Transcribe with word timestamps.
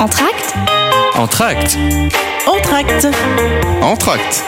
Entracte 0.00 0.54
Entracte. 1.16 1.78
Entracte. 2.46 3.06
Entracte. 3.80 4.44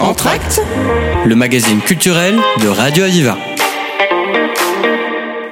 Entracte. 0.00 0.62
Le 1.26 1.34
magazine 1.34 1.80
culturel 1.80 2.36
de 2.62 2.68
Radio 2.68 3.04
Aviva. 3.04 3.36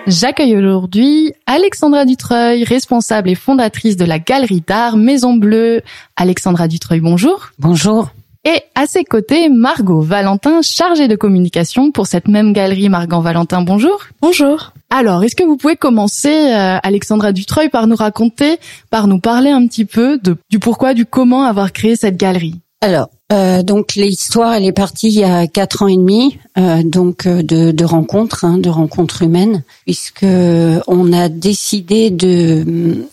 J'accueille 0.06 0.56
aujourd'hui 0.56 1.34
Alexandra 1.46 2.04
Dutreuil, 2.04 2.64
responsable 2.64 3.28
et 3.28 3.34
fondatrice 3.34 3.96
de 3.96 4.04
la 4.04 4.18
galerie 4.18 4.62
d'art 4.66 4.96
Maison 4.96 5.34
Bleue. 5.34 5.82
Alexandra 6.16 6.68
Dutreuil, 6.68 7.00
bonjour. 7.00 7.50
Bonjour. 7.58 8.10
Et 8.44 8.62
à 8.74 8.86
ses 8.86 9.04
côtés, 9.04 9.50
Margot 9.50 10.00
Valentin, 10.00 10.62
chargée 10.62 11.08
de 11.08 11.16
communication 11.16 11.92
pour 11.92 12.06
cette 12.06 12.28
même 12.28 12.54
galerie. 12.54 12.88
Margot 12.88 13.20
Valentin, 13.20 13.60
bonjour. 13.60 14.00
Bonjour. 14.22 14.72
Alors, 14.90 15.22
est-ce 15.22 15.36
que 15.36 15.44
vous 15.44 15.56
pouvez 15.56 15.76
commencer, 15.76 16.28
euh, 16.28 16.78
Alexandra 16.82 17.32
Dutreuil, 17.32 17.68
par 17.68 17.86
nous 17.86 17.96
raconter, 17.96 18.58
par 18.90 19.06
nous 19.06 19.20
parler 19.20 19.50
un 19.50 19.66
petit 19.66 19.84
peu 19.84 20.18
de, 20.18 20.36
du 20.50 20.58
pourquoi, 20.58 20.94
du 20.94 21.06
comment 21.06 21.44
avoir 21.44 21.72
créé 21.72 21.96
cette 21.96 22.16
galerie? 22.16 22.60
Alors, 22.82 23.10
euh, 23.30 23.62
donc 23.62 23.94
l'histoire, 23.94 24.54
elle 24.54 24.64
est 24.64 24.72
partie 24.72 25.08
il 25.08 25.20
y 25.20 25.24
a 25.24 25.46
quatre 25.46 25.82
ans 25.82 25.88
et 25.88 25.96
demi, 25.96 26.38
euh, 26.56 26.82
donc 26.82 27.26
euh, 27.26 27.42
de, 27.42 27.72
de 27.72 27.84
rencontres, 27.84 28.44
hein, 28.44 28.56
de 28.56 28.70
rencontres 28.70 29.22
humaines, 29.22 29.62
puisque 29.84 30.24
on 30.24 31.12
a 31.12 31.28
décidé 31.28 32.10
de 32.10 33.06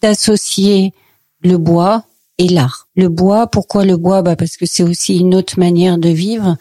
d'associer 0.00 0.94
le 1.42 1.58
bois 1.58 2.04
et 2.38 2.48
l'art. 2.48 2.88
Le 2.96 3.10
bois, 3.10 3.46
pourquoi 3.46 3.84
le 3.84 3.98
bois? 3.98 4.22
Bah 4.22 4.34
Parce 4.34 4.56
que 4.56 4.64
c'est 4.64 4.82
aussi 4.82 5.18
une 5.18 5.34
autre 5.34 5.58
manière 5.58 5.98
de 5.98 6.08
vivre, 6.08 6.56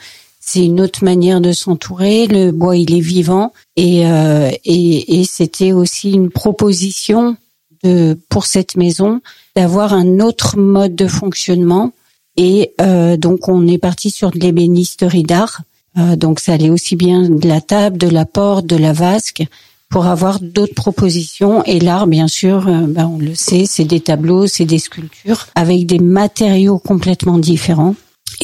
c'est 0.51 0.65
une 0.65 0.81
autre 0.81 1.03
manière 1.03 1.41
de 1.41 1.51
s'entourer. 1.51 2.25
Le 2.25 2.51
bois, 2.51 2.75
il 2.75 2.95
est 2.95 3.01
vivant 3.01 3.53
et, 3.75 4.07
euh, 4.07 4.49
et, 4.65 5.19
et 5.19 5.23
c'était 5.23 5.73
aussi 5.73 6.11
une 6.11 6.31
proposition 6.31 7.37
de 7.83 8.17
pour 8.29 8.47
cette 8.47 8.75
maison 8.75 9.21
d'avoir 9.55 9.93
un 9.93 10.19
autre 10.19 10.57
mode 10.57 10.95
de 10.95 11.07
fonctionnement. 11.07 11.91
Et 12.35 12.73
euh, 12.81 13.15
donc 13.15 13.47
on 13.47 13.67
est 13.67 13.77
parti 13.77 14.09
sur 14.09 14.31
de 14.31 14.39
l'ébénisterie 14.39 15.21
d'art. 15.21 15.61
Euh, 15.99 16.15
donc 16.15 16.39
ça 16.39 16.53
allait 16.53 16.71
aussi 16.71 16.95
bien 16.95 17.29
de 17.29 17.47
la 17.47 17.61
table, 17.61 17.99
de 17.99 18.09
la 18.09 18.25
porte, 18.25 18.65
de 18.65 18.75
la 18.75 18.91
vasque 18.93 19.43
pour 19.87 20.07
avoir 20.07 20.39
d'autres 20.39 20.73
propositions. 20.73 21.63
Et 21.65 21.79
l'art, 21.79 22.07
bien 22.07 22.27
sûr, 22.27 22.67
euh, 22.67 22.87
ben, 22.87 23.05
on 23.05 23.19
le 23.19 23.35
sait, 23.35 23.65
c'est 23.67 23.85
des 23.85 23.99
tableaux, 23.99 24.47
c'est 24.47 24.65
des 24.65 24.79
sculptures 24.79 25.47
avec 25.53 25.85
des 25.85 25.99
matériaux 25.99 26.79
complètement 26.79 27.37
différents. 27.37 27.93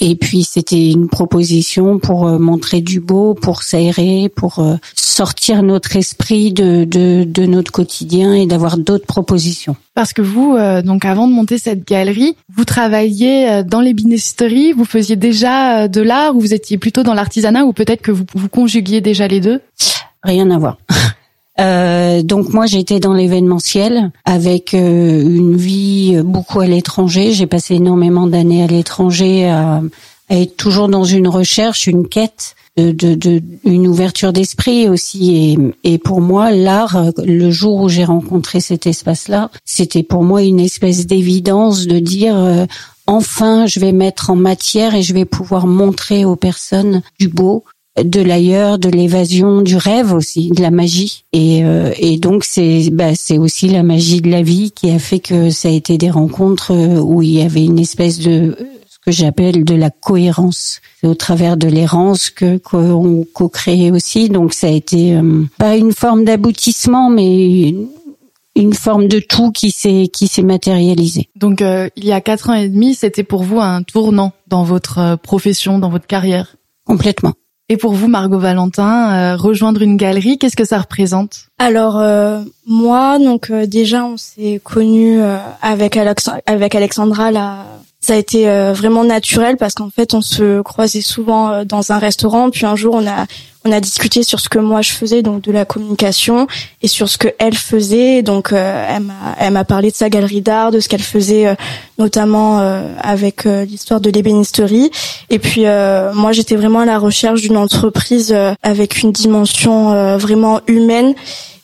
Et 0.01 0.15
puis 0.15 0.43
c'était 0.43 0.91
une 0.91 1.07
proposition 1.07 1.99
pour 1.99 2.27
euh, 2.27 2.37
montrer 2.37 2.81
du 2.81 2.99
beau, 2.99 3.33
pour 3.33 3.63
s'aérer, 3.63 4.29
pour 4.35 4.59
euh, 4.59 4.75
sortir 4.95 5.63
notre 5.63 5.95
esprit 5.95 6.51
de, 6.51 6.83
de, 6.83 7.23
de 7.23 7.45
notre 7.45 7.71
quotidien 7.71 8.33
et 8.33 8.45
d'avoir 8.45 8.77
d'autres 8.77 9.05
propositions. 9.05 9.75
Parce 9.93 10.11
que 10.11 10.21
vous, 10.21 10.55
euh, 10.55 10.81
donc 10.81 11.05
avant 11.05 11.27
de 11.27 11.33
monter 11.33 11.57
cette 11.57 11.87
galerie, 11.87 12.35
vous 12.53 12.65
travailliez 12.65 13.47
euh, 13.47 13.63
dans 13.63 13.79
l'ébénisterie, 13.79 14.73
vous 14.73 14.83
faisiez 14.83 15.15
déjà 15.15 15.87
de 15.87 16.01
l'art 16.01 16.35
ou 16.35 16.41
vous 16.41 16.53
étiez 16.53 16.77
plutôt 16.77 17.03
dans 17.03 17.13
l'artisanat 17.13 17.65
ou 17.65 17.71
peut-être 17.71 18.01
que 18.01 18.11
vous, 18.11 18.25
vous 18.33 18.49
conjuguiez 18.49 18.99
déjà 18.99 19.27
les 19.27 19.39
deux? 19.39 19.61
Rien 20.23 20.49
à 20.51 20.57
voir. 20.57 20.77
Euh, 21.59 22.21
donc 22.21 22.49
moi 22.49 22.65
j'étais 22.65 22.99
dans 22.99 23.13
l'événementiel 23.13 24.11
avec 24.25 24.73
euh, 24.73 25.21
une 25.21 25.55
vie 25.55 26.21
beaucoup 26.23 26.59
à 26.59 26.67
l'étranger. 26.67 27.31
J'ai 27.31 27.47
passé 27.47 27.75
énormément 27.75 28.27
d'années 28.27 28.63
à 28.63 28.67
l'étranger 28.67 29.47
à, 29.47 29.81
à 30.29 30.35
être 30.35 30.57
toujours 30.57 30.89
dans 30.89 31.05
une 31.05 31.27
recherche, 31.27 31.87
une 31.87 32.07
quête, 32.07 32.55
de, 32.77 32.91
de, 32.91 33.15
de 33.15 33.41
une 33.63 33.87
ouverture 33.87 34.33
d'esprit 34.33 34.89
aussi. 34.89 35.57
Et, 35.83 35.97
pour 35.97 36.21
moi 36.21 36.51
l'art, 36.51 37.11
le 37.23 37.49
jour 37.49 37.81
où 37.81 37.89
j'ai 37.89 38.03
rencontré 38.03 38.59
cet 38.59 38.85
espace-là, 38.85 39.49
c'était 39.63 40.03
pour 40.03 40.23
moi 40.23 40.43
une 40.43 40.59
espèce 40.59 41.07
d'évidence 41.07 41.87
de 41.87 41.99
dire 41.99 42.35
euh, 42.35 42.65
enfin 43.07 43.65
je 43.65 43.79
vais 43.79 43.91
mettre 43.91 44.29
en 44.29 44.35
matière 44.35 44.95
et 44.95 45.03
je 45.03 45.13
vais 45.13 45.25
pouvoir 45.25 45.67
montrer 45.67 46.25
aux 46.25 46.35
personnes 46.35 47.01
du 47.19 47.27
beau 47.27 47.63
de 48.03 48.21
l'ailleurs, 48.21 48.77
de 48.77 48.89
l'évasion, 48.89 49.61
du 49.61 49.77
rêve 49.77 50.13
aussi, 50.13 50.49
de 50.49 50.61
la 50.61 50.71
magie. 50.71 51.23
Et, 51.31 51.63
euh, 51.63 51.93
et 51.97 52.17
donc 52.17 52.43
c'est 52.43 52.89
bah, 52.91 53.15
c'est 53.15 53.37
aussi 53.37 53.69
la 53.69 53.83
magie 53.83 54.21
de 54.21 54.29
la 54.29 54.41
vie 54.41 54.71
qui 54.71 54.89
a 54.91 54.99
fait 54.99 55.19
que 55.19 55.49
ça 55.49 55.69
a 55.69 55.71
été 55.71 55.97
des 55.97 56.09
rencontres 56.09 56.71
euh, 56.71 56.99
où 56.99 57.21
il 57.21 57.31
y 57.31 57.41
avait 57.41 57.63
une 57.63 57.79
espèce 57.79 58.19
de 58.19 58.57
ce 58.89 58.99
que 58.99 59.11
j'appelle 59.11 59.63
de 59.63 59.75
la 59.75 59.91
cohérence. 59.91 60.81
C'est 60.99 61.07
au 61.07 61.15
travers 61.15 61.55
de 61.55 61.67
l'errance 61.67 62.29
que 62.29 62.57
qu'on 62.57 63.25
co-crée 63.33 63.91
aussi. 63.91 64.27
Donc 64.29 64.53
ça 64.53 64.67
a 64.67 64.71
été 64.71 65.15
euh, 65.15 65.45
pas 65.57 65.77
une 65.77 65.93
forme 65.93 66.25
d'aboutissement, 66.25 67.09
mais 67.09 67.69
une, 67.69 67.87
une 68.57 68.73
forme 68.73 69.07
de 69.07 69.19
tout 69.19 69.51
qui 69.51 69.71
s'est 69.71 70.09
qui 70.11 70.27
s'est 70.27 70.43
matérialisé. 70.43 71.29
Donc 71.35 71.61
euh, 71.61 71.87
il 71.95 72.05
y 72.05 72.11
a 72.11 72.19
quatre 72.19 72.49
ans 72.49 72.55
et 72.55 72.67
demi, 72.67 72.93
c'était 72.93 73.23
pour 73.23 73.43
vous 73.43 73.61
un 73.61 73.83
tournant 73.83 74.33
dans 74.47 74.63
votre 74.63 74.97
euh, 74.99 75.15
profession, 75.15 75.79
dans 75.79 75.89
votre 75.89 76.07
carrière? 76.07 76.57
Complètement. 76.85 77.33
Et 77.67 77.77
pour 77.77 77.93
vous, 77.93 78.07
Margot 78.07 78.37
Valentin, 78.37 79.11
euh, 79.11 79.35
rejoindre 79.35 79.81
une 79.81 79.97
galerie, 79.97 80.37
qu'est-ce 80.37 80.55
que 80.55 80.65
ça 80.65 80.77
représente? 80.77 81.47
Alors 81.57 81.97
euh, 81.97 82.41
moi, 82.67 83.17
donc 83.17 83.49
euh, 83.49 83.65
déjà, 83.65 84.05
on 84.05 84.17
s'est 84.17 84.61
connus 84.63 85.19
euh, 85.19 85.37
avec 85.63 85.97
Alex 85.97 86.29
avec 86.45 86.75
Alexandra 86.75 87.31
là. 87.31 87.65
Ça 88.01 88.13
a 88.13 88.17
été 88.17 88.45
vraiment 88.75 89.03
naturel 89.03 89.57
parce 89.57 89.73
qu'en 89.73 89.89
fait, 89.89 90.13
on 90.13 90.21
se 90.21 90.61
croisait 90.61 91.01
souvent 91.01 91.65
dans 91.65 91.91
un 91.91 91.97
restaurant. 91.97 92.51
Puis 92.51 92.63
un 92.67 92.75
jour, 92.75 92.93
on 92.93 93.07
a 93.07 93.25
on 93.65 93.71
a 93.71 93.79
discuté 93.79 94.21
sur 94.23 94.39
ce 94.39 94.47
que 94.47 94.59
moi 94.59 94.81
je 94.81 94.91
faisais, 94.91 95.23
donc 95.23 95.41
de 95.41 95.51
la 95.51 95.65
communication, 95.65 96.47
et 96.83 96.87
sur 96.87 97.09
ce 97.09 97.17
que 97.17 97.29
elle 97.39 97.55
faisait. 97.55 98.21
Donc 98.21 98.53
euh, 98.53 98.87
elle 98.89 99.03
m'a 99.03 99.35
elle 99.39 99.53
m'a 99.53 99.65
parlé 99.65 99.89
de 99.89 99.95
sa 99.95 100.09
galerie 100.09 100.41
d'art, 100.41 100.71
de 100.71 100.79
ce 100.79 100.87
qu'elle 100.87 101.01
faisait, 101.01 101.47
euh, 101.47 101.55
notamment 101.97 102.59
euh, 102.59 102.87
avec 103.01 103.45
euh, 103.45 103.65
l'histoire 103.65 103.99
de 103.99 104.11
l'ébénisterie. 104.11 104.91
Et 105.31 105.39
puis 105.39 105.65
euh, 105.65 106.13
moi, 106.13 106.31
j'étais 106.31 106.55
vraiment 106.55 106.81
à 106.81 106.85
la 106.85 106.99
recherche 106.99 107.41
d'une 107.41 107.57
entreprise 107.57 108.31
euh, 108.31 108.53
avec 108.61 109.01
une 109.01 109.11
dimension 109.11 110.17
vraiment 110.17 110.61
humaine. 110.67 111.15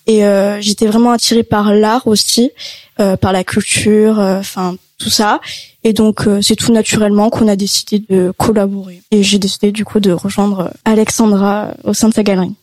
Et 0.08 0.24
j'étais 0.60 0.88
vraiment 0.88 1.12
attirée 1.12 1.44
par 1.44 1.74
l'art 1.74 2.08
aussi, 2.08 2.52
par 2.98 3.32
la 3.32 3.44
culture, 3.44 4.18
enfin 4.20 4.76
Et 5.84 5.94
donc 5.94 6.28
euh, 6.28 6.42
c'est 6.42 6.56
tout 6.56 6.72
naturellement 6.72 7.30
qu'on 7.30 7.48
a 7.48 7.56
décidé 7.56 8.04
de 8.10 8.32
collaborer. 8.38 9.02
Et 9.12 9.24
j'ai 9.24 9.40
décidé 9.40 9.72
du 9.72 9.86
coup 9.86 10.00
de 10.00 10.12
rejoindre 10.12 10.72
Alexandra 10.86 11.68
euh, 11.68 11.90
au 11.90 11.94
sein 11.94 12.10
de 12.10 12.14
sa 12.14 12.24
galerie. 12.24 12.56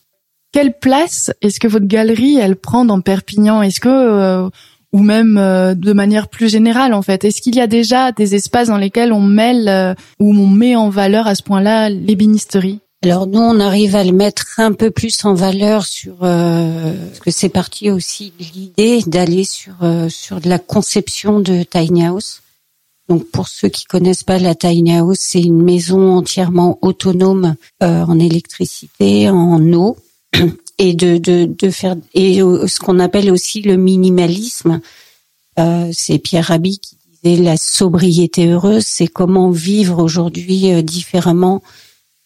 Quelle 0.53 0.79
place 0.79 1.31
est-ce 1.43 1.61
que 1.61 1.69
votre 1.69 1.87
galerie 1.87 2.39
elle 2.39 2.57
prend 2.57 2.85
dans 2.85 3.01
Perpignan? 3.01 3.63
Est-ce 3.63 3.81
que 3.81 3.89
euh, 3.89 4.49
ou 4.93 5.01
même 5.01 5.37
euh, 5.37 5.75
de 5.75 5.93
manière 5.93 6.29
plus 6.29 6.49
générale 6.49 6.95
en 6.95 7.03
fait, 7.03 7.25
est-ce 7.25 7.43
qu'il 7.43 7.57
y 7.57 7.61
a 7.61 7.67
déjà 7.67 8.13
des 8.13 8.35
espaces 8.35 8.69
dans 8.69 8.79
lesquels 8.79 9.13
on 9.13 9.21
mêle 9.21 9.69
euh, 9.69 9.95
ou 10.19 10.33
on 10.33 10.47
met 10.47 10.77
en 10.77 10.89
valeur 10.89 11.27
à 11.27 11.35
ce 11.35 11.43
point-là 11.43 11.91
l'ébénisterie? 11.91 12.81
Alors 13.05 13.29
nous, 13.29 13.39
on 13.39 13.61
arrive 13.61 13.95
à 13.95 14.03
le 14.03 14.11
mettre 14.11 14.59
un 14.59 14.73
peu 14.73 14.91
plus 14.91 15.25
en 15.25 15.33
valeur 15.33 15.87
sur 15.87 16.17
euh, 16.23 16.95
parce 17.09 17.21
que 17.21 17.31
c'est 17.31 17.49
parti 17.49 17.91
aussi 17.91 18.33
l'idée 18.41 19.03
d'aller 19.07 19.45
sur 19.45 19.75
euh, 19.83 20.09
sur 20.09 20.41
de 20.41 20.49
la 20.49 20.59
conception 20.59 21.39
de 21.39 21.63
tiny 21.63 22.07
house. 22.07 22.43
Donc 23.09 23.31
pour 23.31 23.47
ceux 23.47 23.69
qui 23.69 23.85
connaissent 23.85 24.25
pas 24.25 24.39
la 24.39 24.57
tiny 24.57 24.97
house, 24.97 25.19
c'est 25.21 25.41
une 25.41 25.63
maison 25.63 26.17
entièrement 26.17 26.77
autonome 26.83 27.55
euh, 27.85 28.05
en 28.05 28.19
électricité, 28.19 29.31
en 29.31 29.73
eau 29.73 29.97
et 30.79 30.95
de 30.95 31.19
de 31.19 31.45
de 31.45 31.71
faire 31.71 31.95
et 32.15 32.43
euh, 32.43 32.67
ce 32.67 32.81
qu'on 32.81 32.99
appelle 32.99 33.31
aussi 33.31 33.63
le 33.63 33.77
minimalisme. 33.77 34.81
Euh, 35.61 35.91
c'est 35.93 36.19
Pierre 36.19 36.47
Rabhi 36.47 36.79
qui 36.79 36.97
disait 37.23 37.43
la 37.43 37.57
sobriété 37.57 38.49
heureuse, 38.49 38.85
c'est 38.87 39.09
comment 39.09 39.51
vivre 39.51 40.03
aujourd'hui 40.03 40.73
euh, 40.73 40.83
différemment 40.83 41.63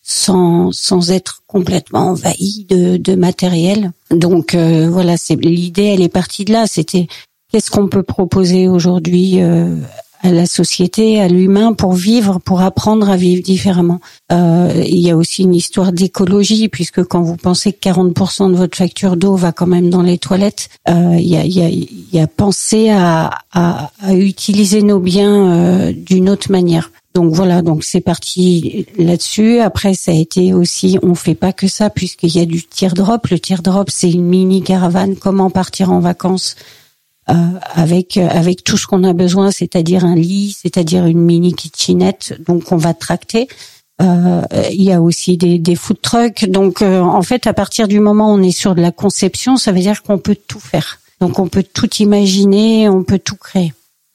sans 0.03 0.73
sans 0.73 1.11
être 1.11 1.43
complètement 1.47 2.11
envahi 2.11 2.67
de, 2.69 2.97
de 2.97 3.15
matériel. 3.15 3.93
Donc 4.11 4.55
euh, 4.55 4.91
voilà, 4.91 5.17
c'est 5.17 5.37
l'idée, 5.37 5.85
elle 5.85 6.03
est 6.03 6.09
partie 6.09 6.45
de 6.45 6.53
là. 6.53 6.67
C'était 6.67 7.07
qu'est-ce 7.51 7.71
qu'on 7.71 7.88
peut 7.88 8.03
proposer 8.03 8.69
aujourd'hui 8.69 9.41
euh, 9.43 9.76
à 10.23 10.31
la 10.31 10.47
société, 10.47 11.21
à 11.21 11.29
l'humain 11.29 11.73
pour 11.73 11.93
vivre, 11.94 12.38
pour 12.38 12.62
apprendre 12.62 13.11
à 13.11 13.17
vivre 13.17 13.43
différemment? 13.43 14.00
Euh, 14.31 14.73
il 14.87 15.00
y 15.00 15.11
a 15.11 15.17
aussi 15.17 15.43
une 15.43 15.55
histoire 15.55 15.93
d'écologie 15.93 16.69
puisque 16.69 17.03
quand 17.05 17.23
vous 17.23 17.37
pensez 17.37 17.73
que 17.73 17.88
40% 17.88 18.50
de 18.50 18.56
votre 18.56 18.76
facture 18.76 19.17
d'eau 19.17 19.35
va 19.37 19.53
quand 19.53 19.67
même 19.67 19.91
dans 19.91 20.03
les 20.03 20.19
toilettes, 20.19 20.69
euh, 20.88 21.17
il 21.19 21.29
y 21.29 21.37
a 21.37 21.44
il 21.44 21.53
y 21.56 21.62
a 21.62 21.69
il 21.69 22.06
y 22.12 22.21
a 22.21 22.26
pensé 22.26 22.91
à, 22.91 23.31
à, 23.53 23.91
à 24.00 24.15
utiliser 24.15 24.82
nos 24.82 25.00
biens 25.00 25.53
euh, 25.53 25.93
d'une 25.93 26.31
autre 26.31 26.50
manière. 26.50 26.91
Donc 27.14 27.35
voilà, 27.35 27.61
donc 27.62 27.85
c'est 27.85 28.00
parti 28.00 28.87
là-dessus. 28.97 29.59
Après, 29.59 29.94
ça 29.94 30.12
a 30.12 30.14
été 30.14 30.55
aussi, 30.55 30.99
on 31.03 31.14
fait 31.14 31.35
pas 31.35 31.53
que 31.53 31.69
ça 31.69 31.91
puisqu'il 31.91 32.35
y 32.35 32.41
a 32.41 32.47
du 32.47 32.62
teardrop. 32.64 33.26
Le 33.29 33.38
teardrop, 33.38 33.91
c'est 33.91 34.11
une 34.11 34.25
mini 34.25 34.62
caravane. 34.62 35.17
Comment 35.17 35.50
partir 35.50 35.93
en 35.93 36.00
vacances 36.00 36.56
euh, 37.29 37.35
avec 37.75 38.17
avec 38.17 38.64
tout 38.64 38.76
ce 38.76 38.87
qu'on 38.87 39.05
a 39.05 39.12
besoin, 39.12 39.50
c'est-à-dire 39.50 40.05
un 40.05 40.17
lit, 40.17 40.56
c'est-à-dire 40.59 41.06
une 41.06 41.20
mini 41.20 41.55
kitchenette. 41.55 42.41
Donc 42.47 42.73
on 42.73 42.76
va 42.76 42.94
tracter. 42.94 43.49
Euh, 44.00 44.43
il 44.70 44.82
y 44.82 44.93
a 44.93 45.00
aussi 45.00 45.37
des, 45.37 45.75
food 45.76 46.00
trucks. 46.00 46.47
Donc 46.49 46.82
euh, 46.82 47.00
en 47.00 47.23
fait, 47.23 47.47
à 47.47 47.53
partir 47.53 47.88
du 47.88 48.00
moment 48.00 48.32
où 48.32 48.38
on 48.38 48.43
est 48.43 48.50
sur 48.50 48.75
de 48.75 48.81
la 48.81 48.91
conception, 48.91 49.56
ça 49.56 49.73
veut 49.73 49.81
dire 49.81 50.03
qu'on 50.03 50.19
peut 50.19 50.37
tout 50.37 50.61
faire. 50.61 50.99
Donc 51.20 51.38
on 51.38 51.49
peut 51.49 51.62
tout 51.62 51.93
imaginer, 51.97 52.88
on 52.88 53.05
peut 53.05 53.20
tout 53.20 53.37
créer. 53.37 53.73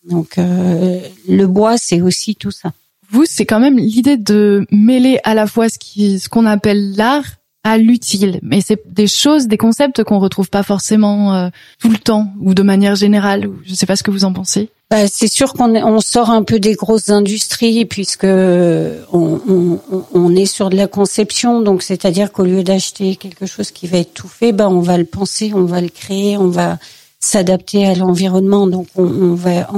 Donc 0.09 0.37
euh, 0.37 0.99
le 1.27 1.47
bois, 1.47 1.77
c'est 1.77 2.01
aussi 2.01 2.35
tout 2.35 2.51
ça. 2.51 2.71
Vous, 3.09 3.25
c'est 3.25 3.45
quand 3.45 3.59
même 3.59 3.77
l'idée 3.77 4.17
de 4.17 4.65
mêler 4.71 5.19
à 5.23 5.33
la 5.33 5.47
fois 5.47 5.69
ce 5.69 5.79
qui, 5.79 6.19
ce 6.19 6.29
qu'on 6.29 6.45
appelle 6.45 6.95
l'art 6.95 7.23
à 7.63 7.77
l'utile. 7.77 8.39
Mais 8.43 8.61
c'est 8.61 8.81
des 8.89 9.07
choses, 9.07 9.47
des 9.47 9.57
concepts 9.57 10.03
qu'on 10.03 10.19
retrouve 10.19 10.49
pas 10.49 10.63
forcément 10.63 11.33
euh, 11.33 11.49
tout 11.79 11.89
le 11.89 11.97
temps 11.97 12.31
ou 12.39 12.53
de 12.53 12.63
manière 12.63 12.95
générale. 12.95 13.49
Je 13.65 13.73
sais 13.75 13.85
pas 13.85 13.95
ce 13.95 14.03
que 14.03 14.11
vous 14.11 14.23
en 14.23 14.33
pensez. 14.33 14.69
Bah, 14.89 15.07
c'est 15.09 15.27
sûr 15.27 15.53
qu'on 15.53 15.75
on 15.75 15.99
sort 15.99 16.29
un 16.29 16.43
peu 16.43 16.59
des 16.59 16.75
grosses 16.75 17.09
industries 17.09 17.83
puisque 17.85 18.23
on, 18.23 19.01
on, 19.11 19.79
on 20.13 20.35
est 20.35 20.45
sur 20.45 20.69
de 20.69 20.77
la 20.77 20.87
conception. 20.87 21.61
Donc 21.61 21.83
c'est-à-dire 21.83 22.31
qu'au 22.31 22.45
lieu 22.45 22.63
d'acheter 22.63 23.17
quelque 23.17 23.45
chose 23.45 23.71
qui 23.71 23.87
va 23.87 23.97
être 23.97 24.13
tout 24.13 24.29
fait, 24.29 24.53
bah, 24.53 24.69
on 24.69 24.79
va 24.79 24.97
le 24.97 25.05
penser, 25.05 25.51
on 25.53 25.65
va 25.65 25.81
le 25.81 25.89
créer, 25.89 26.37
on 26.37 26.47
va 26.47 26.77
s'adapter 27.19 27.85
à 27.85 27.95
l'environnement. 27.95 28.67
Donc 28.67 28.87
on, 28.95 29.03
on 29.03 29.33
va 29.33 29.69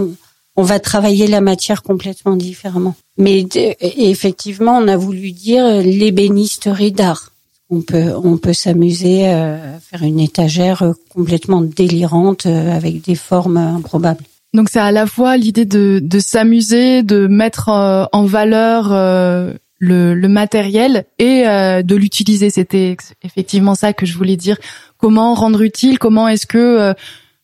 on, 0.59 0.63
va 0.63 0.79
travailler 0.79 1.27
la 1.27 1.41
matière 1.41 1.83
complètement 1.83 2.35
différemment. 2.35 2.95
Mais 3.17 3.45
effectivement, 3.79 4.77
on 4.77 4.87
a 4.87 4.97
voulu 4.97 5.31
dire 5.31 5.65
l'ébénisterie 5.81 6.91
d'art 6.91 7.31
on 7.69 7.81
peut 7.81 8.13
on 8.23 8.37
peut 8.37 8.53
s'amuser 8.53 9.27
euh, 9.27 9.75
à 9.75 9.79
faire 9.79 10.03
une 10.03 10.19
étagère 10.19 10.83
euh, 10.83 10.93
complètement 11.09 11.61
délirante 11.61 12.45
euh, 12.45 12.75
avec 12.75 13.03
des 13.03 13.15
formes 13.15 13.57
improbables. 13.57 14.23
Donc 14.53 14.69
c'est 14.71 14.79
à 14.79 14.91
la 14.91 15.05
fois 15.05 15.37
l'idée 15.37 15.65
de, 15.65 15.99
de 16.01 16.19
s'amuser, 16.19 17.03
de 17.03 17.27
mettre 17.27 17.69
en 17.69 18.25
valeur 18.25 18.89
le, 18.89 20.15
le, 20.15 20.27
matériel 20.27 21.05
et 21.19 21.43
de 21.43 21.95
l'utiliser. 21.95 22.49
C'était 22.49 22.97
effectivement 23.21 23.75
ça 23.75 23.93
que 23.93 24.07
je 24.07 24.17
voulais 24.17 24.37
dire. 24.37 24.57
Comment 24.97 25.35
rendre 25.35 25.61
utile? 25.61 25.99
Comment 25.99 26.27
est-ce 26.27 26.47
que 26.47 26.95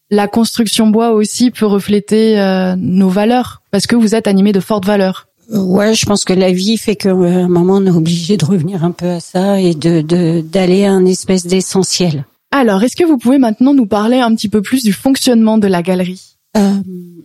la 0.10 0.28
construction 0.28 0.88
bois 0.88 1.12
aussi 1.12 1.52
peut 1.52 1.66
refléter 1.66 2.36
nos 2.78 3.10
valeurs 3.10 3.62
Parce 3.72 3.88
que 3.88 3.96
vous 3.96 4.16
êtes 4.16 4.28
animé 4.28 4.52
de 4.52 4.60
fortes 4.60 4.86
valeurs. 4.86 5.28
Ouais, 5.52 5.94
je 5.94 6.06
pense 6.06 6.26
que 6.26 6.34
la 6.34 6.52
vie 6.52 6.78
fait 6.78 6.96
qu'à 6.96 7.12
un 7.12 7.48
moment 7.48 7.76
on 7.76 7.86
est 7.86 7.92
obligé 7.92 8.36
de 8.38 8.46
revenir 8.46 8.84
un 8.84 8.92
peu 8.92 9.08
à 9.08 9.20
ça 9.20 9.60
et 9.62 9.76
de 9.76 10.02
d'aller 10.42 10.86
à 10.86 10.92
un 10.92 11.06
espèce 11.06 11.46
d'essentiel. 11.46 12.26
Alors, 12.52 12.82
est-ce 12.84 12.96
que 12.96 13.04
vous 13.04 13.18
pouvez 13.18 13.38
maintenant 13.38 13.74
nous 13.74 13.86
parler 13.86 14.18
un 14.20 14.34
petit 14.34 14.48
peu 14.50 14.62
plus 14.62 14.84
du 14.84 14.94
fonctionnement 14.94 15.58
de 15.58 15.68
la 15.68 15.82
galerie? 15.84 16.38
Euh, 16.56 16.72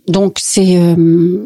Donc 0.07 0.37
c'est 0.41 0.77
euh, 0.77 1.37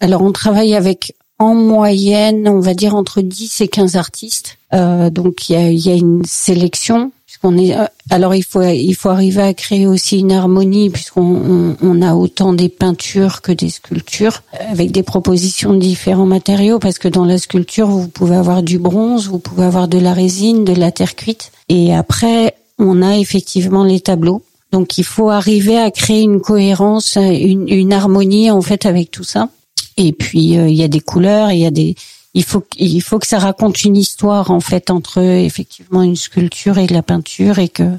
alors 0.00 0.22
on 0.22 0.32
travaille 0.32 0.74
avec 0.74 1.14
en 1.38 1.54
moyenne, 1.54 2.46
on 2.46 2.60
va 2.60 2.74
dire 2.74 2.94
entre 2.94 3.20
10 3.20 3.62
et 3.62 3.68
15 3.68 3.96
artistes. 3.96 4.58
Euh, 4.74 5.10
donc 5.10 5.48
il 5.48 5.52
y 5.54 5.56
a, 5.56 5.70
y 5.72 5.90
a 5.90 5.94
une 5.94 6.24
sélection 6.24 7.10
euh, 7.44 7.86
alors 8.10 8.34
il 8.34 8.44
faut 8.44 8.62
il 8.62 8.94
faut 8.94 9.08
arriver 9.08 9.42
à 9.42 9.54
créer 9.54 9.86
aussi 9.86 10.20
une 10.20 10.32
harmonie 10.32 10.90
puisqu'on 10.90 11.76
on, 11.82 12.02
a 12.02 12.14
autant 12.14 12.52
des 12.52 12.68
peintures 12.68 13.42
que 13.42 13.52
des 13.52 13.68
sculptures 13.68 14.42
avec 14.70 14.92
des 14.92 15.02
propositions 15.02 15.74
de 15.74 15.78
différents 15.78 16.26
matériaux 16.26 16.78
parce 16.78 16.98
que 16.98 17.08
dans 17.08 17.24
la 17.24 17.38
sculpture 17.38 17.88
vous 17.88 18.08
pouvez 18.08 18.36
avoir 18.36 18.62
du 18.62 18.78
bronze, 18.78 19.28
vous 19.28 19.38
pouvez 19.38 19.64
avoir 19.64 19.88
de 19.88 19.98
la 19.98 20.12
résine, 20.12 20.64
de 20.64 20.74
la 20.74 20.92
terre 20.92 21.16
cuite 21.16 21.50
et 21.68 21.94
après 21.94 22.54
on 22.78 23.02
a 23.02 23.16
effectivement 23.18 23.84
les 23.84 24.00
tableaux. 24.00 24.42
Donc 24.70 24.96
il 24.98 25.04
faut 25.04 25.28
arriver 25.28 25.76
à 25.78 25.90
créer 25.90 26.22
une 26.22 26.40
cohérence, 26.40 27.16
une, 27.16 27.68
une 27.68 27.92
harmonie 27.92 28.50
en 28.50 28.62
fait 28.62 28.86
avec 28.86 29.10
tout 29.10 29.24
ça. 29.24 29.48
Et 29.96 30.12
puis 30.12 30.56
euh, 30.56 30.68
il 30.68 30.74
y 30.74 30.82
a 30.82 30.88
des 30.88 31.00
couleurs, 31.00 31.52
il 31.52 31.58
y 31.58 31.66
a 31.66 31.70
des 31.70 31.94
il 32.34 32.44
faut 32.44 32.64
il 32.78 33.02
faut 33.02 33.18
que 33.18 33.26
ça 33.26 33.38
raconte 33.38 33.84
une 33.84 33.96
histoire 33.96 34.50
en 34.50 34.60
fait 34.60 34.90
entre 34.90 35.18
effectivement 35.18 36.02
une 36.02 36.16
sculpture 36.16 36.78
et 36.78 36.86
la 36.86 37.02
peinture 37.02 37.58
et 37.58 37.68
que 37.68 37.98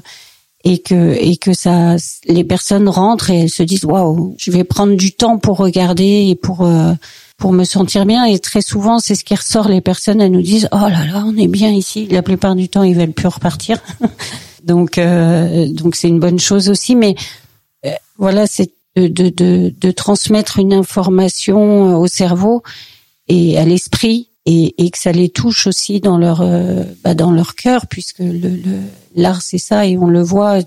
et 0.64 0.78
que 0.78 1.14
et 1.14 1.36
que 1.36 1.52
ça 1.52 1.96
les 2.26 2.44
personnes 2.44 2.88
rentrent 2.88 3.30
et 3.30 3.42
elles 3.42 3.50
se 3.50 3.62
disent 3.62 3.84
waouh 3.84 4.34
je 4.38 4.50
vais 4.50 4.64
prendre 4.64 4.96
du 4.96 5.12
temps 5.12 5.38
pour 5.38 5.58
regarder 5.58 6.26
et 6.28 6.34
pour 6.34 6.62
euh, 6.62 6.94
pour 7.36 7.52
me 7.52 7.64
sentir 7.64 8.06
bien. 8.06 8.24
Et 8.24 8.38
très 8.38 8.62
souvent 8.62 8.98
c'est 8.98 9.14
ce 9.14 9.24
qui 9.24 9.34
ressort. 9.34 9.68
Les 9.68 9.80
personnes 9.80 10.20
elles 10.20 10.32
nous 10.32 10.42
disent 10.42 10.68
oh 10.72 10.88
là 10.88 11.06
là 11.06 11.24
on 11.26 11.36
est 11.36 11.48
bien 11.48 11.70
ici. 11.70 12.06
La 12.10 12.22
plupart 12.22 12.54
du 12.54 12.68
temps 12.68 12.82
ils 12.82 12.94
veulent 12.94 13.12
plus 13.12 13.28
repartir. 13.28 13.78
Donc 14.64 14.96
euh, 14.96 15.68
donc 15.68 15.94
c'est 15.94 16.08
une 16.08 16.20
bonne 16.20 16.38
chose 16.38 16.70
aussi. 16.70 16.96
Mais 16.96 17.16
euh, 17.84 17.90
voilà 18.16 18.46
c'est 18.46 18.72
de, 18.96 19.08
de, 19.08 19.28
de, 19.28 19.74
de 19.78 19.90
transmettre 19.90 20.58
une 20.58 20.72
information 20.72 21.98
au 22.00 22.06
cerveau 22.06 22.62
et 23.28 23.58
à 23.58 23.64
l'esprit 23.64 24.30
et, 24.46 24.84
et, 24.84 24.90
que 24.90 24.98
ça 24.98 25.12
les 25.12 25.30
touche 25.30 25.66
aussi 25.66 26.00
dans 26.00 26.18
leur 26.18 26.42
euh, 26.42 26.84
bah 27.02 27.14
dans 27.14 27.30
leur 27.30 27.54
cœur 27.54 27.86
puisque 27.86 28.18
le 28.18 28.58
l'art 29.14 29.40
c'est 29.40 29.58
ça 29.58 29.86
et 29.86 29.96
on 29.96 30.06
le 30.06 30.22
voit 30.22 30.58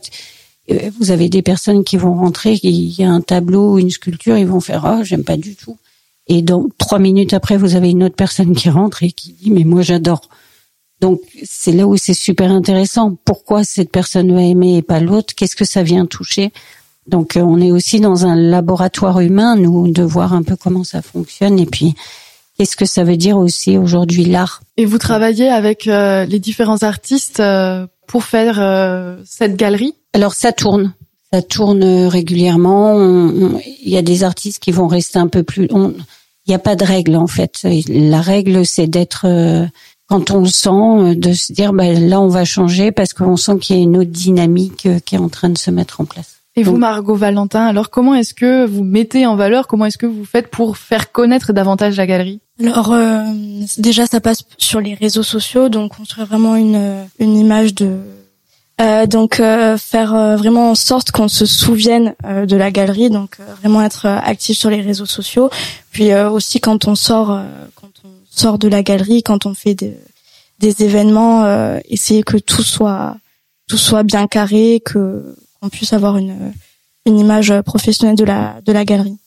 euh, 0.71 0.89
vous 0.99 1.11
avez 1.11 1.29
des 1.29 1.43
personnes 1.43 1.83
qui 1.83 1.97
vont 1.97 2.15
rentrer 2.15 2.59
il 2.63 2.99
y 2.99 3.03
a 3.03 3.11
un 3.11 3.21
tableau 3.21 3.77
une 3.77 3.91
sculpture 3.91 4.37
ils 4.37 4.47
vont 4.47 4.61
faire 4.61 4.85
ah 4.85 5.03
j'aime 5.03 5.23
pas 5.23 5.37
du 5.37 5.55
tout. 5.55 5.77
Et 6.29 6.41
donc 6.41 6.71
trois 6.77 6.99
minutes 6.99 7.33
après 7.33 7.57
vous 7.57 7.75
avez 7.75 7.91
une 7.91 8.03
autre 8.03 8.15
personne 8.15 8.55
qui 8.55 8.69
rentre 8.69 9.03
et 9.03 9.11
qui 9.11 9.33
dit 9.33 9.51
mais 9.51 9.63
moi 9.63 9.81
j'adore. 9.81 10.21
Donc 10.99 11.21
c'est 11.43 11.71
là 11.71 11.87
où 11.87 11.95
c'est 11.95 12.15
super 12.15 12.51
intéressant. 12.51 13.15
Pourquoi 13.23 13.63
cette 13.63 13.91
personne 13.91 14.33
va 14.33 14.41
aimer 14.41 14.77
et 14.77 14.81
pas 14.81 14.99
l'autre? 14.99 15.35
Qu'est-ce 15.35 15.55
que 15.55 15.65
ça 15.65 15.83
vient 15.83 16.05
toucher? 16.07 16.51
Donc 17.07 17.37
euh, 17.37 17.41
on 17.41 17.61
est 17.61 17.71
aussi 17.71 17.99
dans 17.99 18.25
un 18.25 18.35
laboratoire 18.35 19.19
humain 19.19 19.55
nous 19.55 19.89
de 19.91 20.03
voir 20.03 20.33
un 20.33 20.43
peu 20.43 20.55
comment 20.55 20.83
ça 20.83 21.01
fonctionne. 21.01 21.59
Et 21.59 21.65
puis 21.65 21.95
Qu'est-ce 22.57 22.75
que 22.75 22.85
ça 22.85 23.03
veut 23.03 23.17
dire 23.17 23.37
aussi 23.37 23.77
aujourd'hui 23.77 24.25
l'art? 24.25 24.61
Et 24.77 24.85
vous 24.85 24.97
travaillez 24.97 25.47
avec 25.47 25.87
euh, 25.87 26.25
les 26.25 26.39
différents 26.39 26.81
artistes 26.81 27.39
euh, 27.39 27.85
pour 28.07 28.23
faire 28.23 28.57
euh, 28.59 29.17
cette 29.25 29.55
galerie? 29.55 29.93
Alors 30.13 30.33
ça 30.33 30.51
tourne, 30.51 30.93
ça 31.31 31.43
tourne 31.43 31.83
régulièrement. 32.07 32.99
Il 32.99 33.89
y 33.89 33.97
a 33.97 34.01
des 34.01 34.23
artistes 34.23 34.59
qui 34.59 34.71
vont 34.71 34.87
rester 34.87 35.19
un 35.19 35.27
peu 35.27 35.43
plus. 35.43 35.67
Il 35.71 36.49
n'y 36.49 36.55
a 36.55 36.59
pas 36.59 36.75
de 36.75 36.83
règle 36.83 37.15
en 37.15 37.27
fait. 37.27 37.67
La 37.89 38.21
règle 38.21 38.65
c'est 38.65 38.87
d'être 38.87 39.27
quand 40.07 40.31
on 40.31 40.39
le 40.39 40.47
sent, 40.47 41.15
de 41.15 41.33
se 41.33 41.53
dire 41.53 41.73
ben, 41.73 42.09
là 42.09 42.19
on 42.19 42.27
va 42.27 42.43
changer 42.43 42.91
parce 42.91 43.13
qu'on 43.13 43.37
sent 43.37 43.59
qu'il 43.59 43.75
y 43.75 43.79
a 43.79 43.83
une 43.83 43.97
autre 43.97 44.09
dynamique 44.09 44.87
qui 45.05 45.15
est 45.15 45.19
en 45.19 45.29
train 45.29 45.49
de 45.49 45.57
se 45.59 45.69
mettre 45.69 46.01
en 46.01 46.05
place. 46.05 46.36
Et 46.57 46.63
vous, 46.63 46.75
Margot 46.75 47.15
Valentin, 47.15 47.65
alors 47.67 47.91
comment 47.91 48.15
est-ce 48.15 48.33
que 48.33 48.65
vous 48.65 48.83
mettez 48.83 49.27
en 49.27 49.35
valeur, 49.35 49.67
comment 49.67 49.85
est-ce 49.85 49.99
que 49.99 50.07
vous 50.07 50.25
faites 50.25 50.49
pour 50.49 50.77
faire 50.77 51.11
connaître 51.11 51.53
davantage 51.53 51.95
la 51.97 52.07
galerie? 52.07 52.39
Alors 52.59 52.91
euh, 52.93 53.21
déjà, 53.77 54.07
ça 54.07 54.19
passe 54.19 54.43
sur 54.57 54.81
les 54.81 54.95
réseaux 54.95 55.23
sociaux, 55.23 55.69
donc 55.69 55.93
on 56.01 56.05
serait 56.05 56.25
vraiment 56.25 56.55
une 56.55 57.05
une 57.19 57.37
image 57.37 57.75
de 57.75 57.99
euh, 58.79 59.07
donc 59.07 59.39
euh, 59.39 59.75
faire 59.77 60.13
euh, 60.13 60.35
vraiment 60.35 60.71
en 60.71 60.75
sorte 60.75 61.09
qu'on 61.09 61.27
se 61.27 61.47
souvienne 61.47 62.13
de 62.23 62.55
la 62.55 62.69
galerie, 62.69 63.09
donc 63.09 63.37
vraiment 63.59 63.81
être 63.81 64.05
actif 64.05 64.57
sur 64.57 64.69
les 64.69 64.81
réseaux 64.81 65.07
sociaux. 65.07 65.49
Puis 65.91 66.13
aussi 66.13 66.59
quand 66.59 66.87
on 66.87 66.95
sort 66.95 67.39
quand 67.75 67.91
on 68.03 68.09
sort 68.29 68.59
de 68.59 68.67
la 68.67 68.83
galerie, 68.83 69.23
quand 69.23 69.47
on 69.47 69.55
fait 69.55 69.73
des, 69.73 69.97
des 70.59 70.83
événements, 70.83 71.45
essayer 71.89 72.21
que 72.21 72.37
tout 72.37 72.61
soit 72.61 73.17
tout 73.67 73.77
soit 73.77 74.03
bien 74.03 74.27
carré, 74.27 74.81
que 74.85 75.35
qu'on 75.59 75.69
puisse 75.69 75.93
avoir 75.93 76.17
une, 76.17 76.53
une 77.05 77.19
image 77.19 77.53
professionnelle 77.61 78.15
de 78.15 78.25
la, 78.25 78.55
de 78.65 78.71
la 78.71 78.85
galerie. 78.85 79.17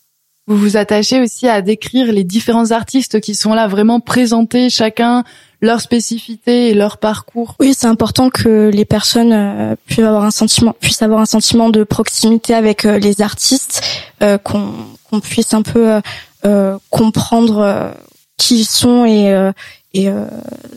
Vous 0.46 0.56
vous 0.56 0.76
attachez 0.76 1.20
aussi 1.20 1.46
à 1.48 1.62
décrire 1.62 2.12
les 2.12 2.24
différents 2.24 2.72
artistes 2.72 3.20
qui 3.20 3.34
sont 3.34 3.54
là, 3.54 3.68
vraiment 3.68 4.00
présenter 4.00 4.68
chacun 4.68 5.22
leur 5.60 5.80
spécificité 5.80 6.70
et 6.70 6.74
leur 6.74 6.98
parcours. 6.98 7.54
Oui, 7.60 7.74
c'est 7.76 7.86
important 7.86 8.30
que 8.30 8.70
les 8.72 8.84
personnes 8.84 9.32
euh, 9.32 9.76
puissent 9.86 10.04
avoir 10.04 10.24
un 10.24 10.30
sentiment, 10.30 10.74
puissent 10.80 11.02
avoir 11.02 11.20
un 11.20 11.26
sentiment 11.26 11.68
de 11.68 11.84
proximité 11.84 12.54
avec 12.54 12.84
euh, 12.84 12.98
les 12.98 13.20
artistes, 13.20 13.82
euh, 14.22 14.38
qu'on 14.38 14.72
qu'on 15.08 15.20
puisse 15.20 15.54
un 15.54 15.62
peu 15.62 16.00
comprendre 16.88 17.92
qui 18.38 18.60
ils 18.60 18.64
sont 18.64 19.04
et 19.04 19.52
et 19.92 20.08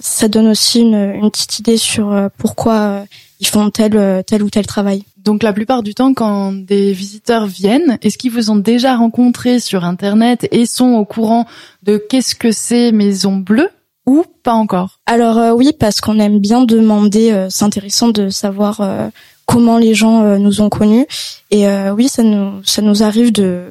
ça 0.02 0.28
donne 0.28 0.48
aussi 0.48 0.80
une, 0.82 0.96
une 0.96 1.30
petite 1.30 1.60
idée 1.60 1.78
sur 1.78 2.30
pourquoi 2.38 3.06
ils 3.40 3.48
font 3.48 3.70
tel 3.70 4.24
tel 4.26 4.44
ou 4.44 4.50
tel 4.50 4.66
travail. 4.66 5.04
Donc 5.24 5.42
la 5.42 5.54
plupart 5.54 5.84
du 5.84 5.96
temps, 5.96 6.14
quand 6.14 6.52
des 6.52 6.92
visiteurs 6.92 7.46
viennent, 7.46 7.98
est-ce 8.02 8.18
qu'ils 8.18 8.32
vous 8.32 8.52
ont 8.52 8.58
déjà 8.58 8.98
rencontré 8.98 9.60
sur 9.60 9.86
Internet 9.86 10.48
et 10.52 10.66
sont 10.66 10.96
au 10.96 11.06
courant 11.06 11.46
de 11.84 11.98
qu'est-ce 11.98 12.36
que 12.36 12.52
c'est 12.52 12.92
Maison 12.92 13.38
Bleue 13.38 13.70
ou 14.06 14.26
pas 14.44 14.54
encore? 14.54 15.00
Alors 15.06 15.38
euh, 15.38 15.52
oui, 15.52 15.72
parce 15.80 16.02
qu'on 16.02 16.20
aime 16.20 16.40
bien 16.40 16.66
demander, 16.66 17.32
euh, 17.32 17.48
c'est 17.50 17.64
intéressant 17.64 18.10
de 18.10 18.28
savoir 18.28 18.82
euh, 18.82 19.08
comment 19.46 19.78
les 19.78 19.94
gens 19.94 20.38
nous 20.38 20.60
ont 20.60 20.70
connus. 20.70 21.06
Et 21.52 21.66
oui, 21.92 22.10
ça 22.10 22.24
nous 22.24 22.62
ça 22.64 22.82
nous 22.82 23.04
arrive 23.04 23.32
de 23.32 23.66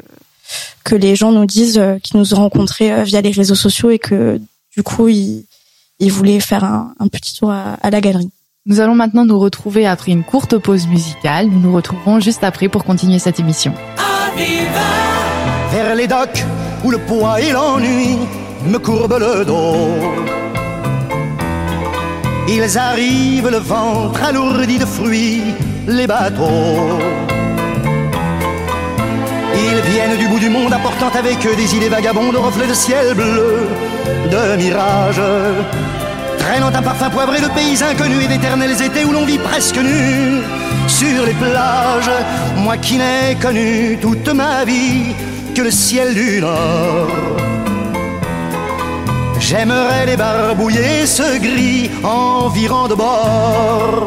que 0.84 0.94
les 0.94 1.16
gens 1.16 1.32
nous 1.32 1.46
disent 1.46 1.82
qu'ils 2.02 2.18
nous 2.18 2.34
ont 2.34 2.38
rencontrés 2.38 3.02
via 3.04 3.22
les 3.22 3.30
réseaux 3.30 3.54
sociaux 3.54 3.90
et 3.90 3.98
que 3.98 4.38
du 4.74 4.82
coup 4.82 5.08
ils 5.08 5.46
voulaient 6.00 6.40
faire 6.40 6.64
un, 6.64 6.94
un 6.98 7.08
petit 7.08 7.36
tour 7.38 7.50
à 7.50 7.90
la 7.90 8.00
galerie. 8.00 8.30
Nous 8.64 8.78
allons 8.78 8.94
maintenant 8.94 9.24
nous 9.24 9.40
retrouver 9.40 9.86
après 9.86 10.12
une 10.12 10.22
courte 10.22 10.56
pause 10.56 10.86
musicale. 10.86 11.48
Nous 11.48 11.58
nous 11.58 11.74
retrouverons 11.74 12.20
juste 12.20 12.44
après 12.44 12.68
pour 12.68 12.84
continuer 12.84 13.18
cette 13.18 13.40
émission. 13.40 13.74
Vers 15.72 15.96
les 15.96 16.06
docks 16.06 16.44
où 16.84 16.90
le 16.92 16.98
poids 16.98 17.40
et 17.40 17.50
l'ennui 17.50 18.18
me 18.64 18.78
courbent 18.78 19.18
le 19.18 19.44
dos. 19.44 19.90
Ils 22.48 22.78
arrivent 22.78 23.48
le 23.48 23.58
ventre 23.58 24.22
alourdi 24.22 24.78
de 24.78 24.84
fruits, 24.84 25.42
les 25.88 26.06
bateaux. 26.06 27.00
Ils 29.64 29.80
viennent 29.92 30.16
du 30.16 30.26
bout 30.26 30.40
du 30.40 30.48
monde 30.48 30.72
apportant 30.72 31.10
avec 31.16 31.46
eux 31.46 31.54
des 31.54 31.76
idées 31.76 31.88
vagabondes, 31.88 32.36
reflets 32.36 32.66
de 32.66 32.74
ciel 32.74 33.14
bleu, 33.14 33.68
de 34.30 34.56
mirage. 34.56 35.22
Traînant 36.38 36.74
un 36.74 36.82
parfum 36.82 37.10
poivré 37.10 37.40
de 37.40 37.48
pays 37.48 37.78
inconnus 37.82 38.24
et 38.24 38.28
d'éternels 38.28 38.82
étés 38.82 39.04
où 39.04 39.12
l'on 39.12 39.24
vit 39.24 39.38
presque 39.38 39.76
nu 39.76 40.40
sur 40.88 41.24
les 41.24 41.34
plages. 41.34 42.10
Moi 42.56 42.76
qui 42.76 42.96
n'ai 42.98 43.36
connu 43.40 43.98
toute 44.00 44.28
ma 44.28 44.64
vie 44.64 45.14
que 45.54 45.62
le 45.62 45.70
ciel 45.70 46.14
du 46.14 46.40
Nord. 46.40 47.08
J'aimerais 49.38 50.06
les 50.06 50.16
barbouiller 50.16 51.06
ce 51.06 51.38
gris 51.38 51.90
environ 52.02 52.88
de 52.88 52.94
bord. 52.94 54.06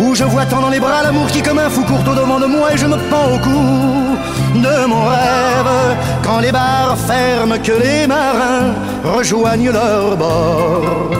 Où 0.00 0.14
je 0.14 0.24
vois 0.24 0.44
tant 0.46 0.60
dans 0.60 0.68
les 0.68 0.80
bras 0.80 1.02
l'amour 1.02 1.26
qui 1.28 1.42
comme 1.42 1.58
un 1.58 1.70
fou 1.70 1.82
court 1.84 2.00
au 2.00 2.14
devant 2.14 2.38
de 2.38 2.46
moi 2.46 2.72
et 2.72 2.76
je 2.76 2.86
me 2.86 2.96
pends 3.10 3.34
au 3.34 3.38
cou 3.38 4.18
de 4.54 4.86
mon 4.86 5.04
rêve. 5.04 5.96
Quand 6.22 6.40
les 6.40 6.52
bars 6.52 6.96
ferment, 7.06 7.58
que 7.62 7.72
les 7.72 8.06
marins 8.06 8.74
rejoignent 9.04 9.70
leur 9.70 10.16
bord. 10.16 11.10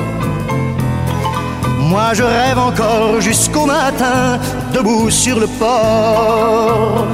Moi 1.79 2.09
je 2.15 2.23
rêve 2.23 2.59
encore 2.59 3.21
jusqu'au 3.21 3.67
matin, 3.67 4.39
debout 4.73 5.09
sur 5.11 5.39
le 5.41 5.47
port. 5.47 7.07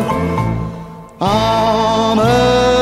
Emmenez-moi 1.20 2.81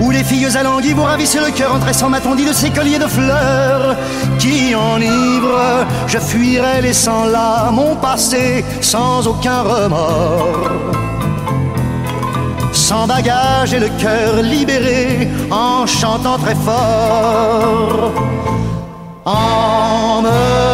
Où 0.00 0.10
les 0.10 0.24
filles 0.24 0.56
alanguies 0.56 0.92
vous 0.92 1.04
ravissent 1.04 1.36
le 1.36 1.50
cœur 1.50 1.74
en 1.74 1.78
tressant 1.78 2.08
ma 2.08 2.20
tondie 2.20 2.44
de 2.44 2.52
ces 2.52 2.70
colliers 2.70 2.98
de 2.98 3.06
fleurs 3.06 3.96
qui 4.38 4.74
enivrent. 4.74 5.86
Je 6.06 6.18
fuirai 6.18 6.82
laissant 6.82 7.24
là 7.26 7.70
mon 7.70 7.96
passé 7.96 8.64
sans 8.80 9.26
aucun 9.26 9.62
remords 9.62 10.94
sans 12.74 13.06
bagage 13.06 13.72
et 13.72 13.78
le 13.78 13.88
cœur 14.00 14.42
libéré 14.42 15.28
en 15.50 15.86
chantant 15.86 16.38
très 16.38 16.56
fort. 16.56 18.12
Emmenez-moi 19.24 20.73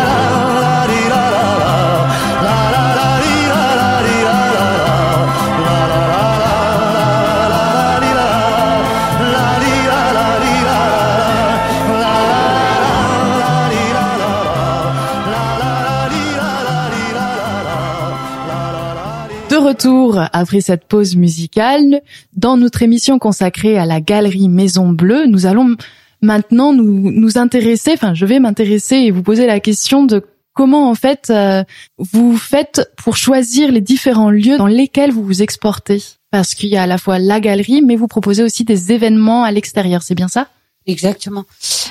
Retour 19.61 20.19
après 20.33 20.61
cette 20.61 20.85
pause 20.85 21.15
musicale, 21.15 22.01
dans 22.35 22.57
notre 22.57 22.81
émission 22.81 23.19
consacrée 23.19 23.77
à 23.77 23.85
la 23.85 24.01
galerie 24.01 24.49
Maison 24.49 24.89
Bleue, 24.89 25.25
nous 25.27 25.45
allons 25.45 25.75
maintenant 26.21 26.73
nous, 26.73 27.11
nous 27.11 27.37
intéresser, 27.37 27.91
enfin 27.93 28.13
je 28.13 28.25
vais 28.25 28.39
m'intéresser 28.39 28.95
et 28.95 29.11
vous 29.11 29.23
poser 29.23 29.47
la 29.47 29.59
question 29.59 30.03
de 30.03 30.23
comment 30.53 30.89
en 30.89 30.95
fait 30.95 31.29
euh, 31.29 31.63
vous 31.97 32.37
faites 32.37 32.91
pour 32.97 33.17
choisir 33.17 33.71
les 33.71 33.81
différents 33.81 34.29
lieux 34.29 34.57
dans 34.57 34.67
lesquels 34.67 35.11
vous 35.11 35.23
vous 35.23 35.41
exportez. 35.41 36.01
Parce 36.29 36.53
qu'il 36.53 36.69
y 36.69 36.77
a 36.77 36.83
à 36.83 36.87
la 36.87 36.97
fois 36.97 37.19
la 37.19 37.39
galerie, 37.39 37.81
mais 37.81 37.95
vous 37.95 38.07
proposez 38.07 38.43
aussi 38.43 38.63
des 38.63 38.91
événements 38.91 39.43
à 39.43 39.51
l'extérieur, 39.51 40.01
c'est 40.01 40.15
bien 40.15 40.29
ça? 40.29 40.47
Exactement. 40.87 41.45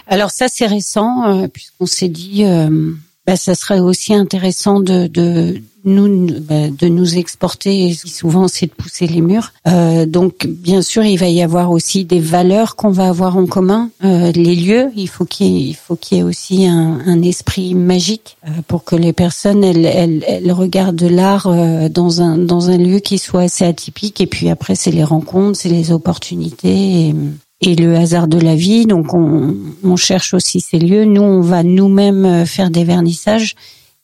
Alors 0.06 0.30
ça 0.30 0.48
c'est 0.48 0.66
récent 0.66 1.26
euh, 1.26 1.48
puisqu'on 1.48 1.86
s'est 1.86 2.08
dit 2.08 2.44
euh, 2.44 2.92
bah, 3.30 3.36
ça 3.36 3.54
serait 3.54 3.78
aussi 3.78 4.12
intéressant 4.12 4.80
de, 4.80 5.06
de 5.06 5.62
nous 5.84 6.26
bah, 6.40 6.68
de 6.68 6.88
nous 6.88 7.16
exporter. 7.16 7.86
Et 7.86 7.92
souvent 7.94 8.48
c'est 8.48 8.66
de 8.66 8.72
pousser 8.72 9.06
les 9.06 9.20
murs. 9.20 9.52
Euh, 9.68 10.04
donc 10.04 10.48
bien 10.48 10.82
sûr 10.82 11.04
il 11.04 11.16
va 11.16 11.28
y 11.28 11.40
avoir 11.40 11.70
aussi 11.70 12.04
des 12.04 12.18
valeurs 12.18 12.74
qu'on 12.74 12.90
va 12.90 13.06
avoir 13.06 13.36
en 13.36 13.46
commun. 13.46 13.90
Euh, 14.02 14.32
les 14.32 14.56
lieux, 14.56 14.90
il 14.96 15.08
faut 15.08 15.26
qu'il 15.26 15.68
il 15.68 15.76
faut 15.76 15.94
qu'il 15.94 16.18
y 16.18 16.20
ait 16.22 16.24
aussi 16.24 16.66
un, 16.66 16.98
un 17.06 17.22
esprit 17.22 17.76
magique 17.76 18.36
euh, 18.48 18.50
pour 18.66 18.82
que 18.82 18.96
les 18.96 19.12
personnes 19.12 19.62
elles, 19.62 19.86
elles, 19.86 20.24
elles 20.26 20.50
regardent 20.50 21.00
l'art 21.00 21.46
euh, 21.46 21.88
dans 21.88 22.22
un 22.22 22.36
dans 22.36 22.68
un 22.68 22.78
lieu 22.78 22.98
qui 22.98 23.18
soit 23.18 23.42
assez 23.42 23.64
atypique. 23.64 24.20
Et 24.20 24.26
puis 24.26 24.48
après 24.50 24.74
c'est 24.74 24.90
les 24.90 25.04
rencontres, 25.04 25.56
c'est 25.56 25.68
les 25.68 25.92
opportunités. 25.92 27.10
Et, 27.10 27.14
et 27.60 27.74
le 27.74 27.96
hasard 27.96 28.28
de 28.28 28.38
la 28.38 28.54
vie. 28.54 28.86
Donc 28.86 29.14
on, 29.14 29.54
on 29.82 29.96
cherche 29.96 30.34
aussi 30.34 30.60
ces 30.60 30.78
lieux. 30.78 31.04
Nous, 31.04 31.22
on 31.22 31.40
va 31.40 31.62
nous-mêmes 31.62 32.24
euh, 32.24 32.46
faire 32.46 32.70
des 32.70 32.84
vernissages 32.84 33.54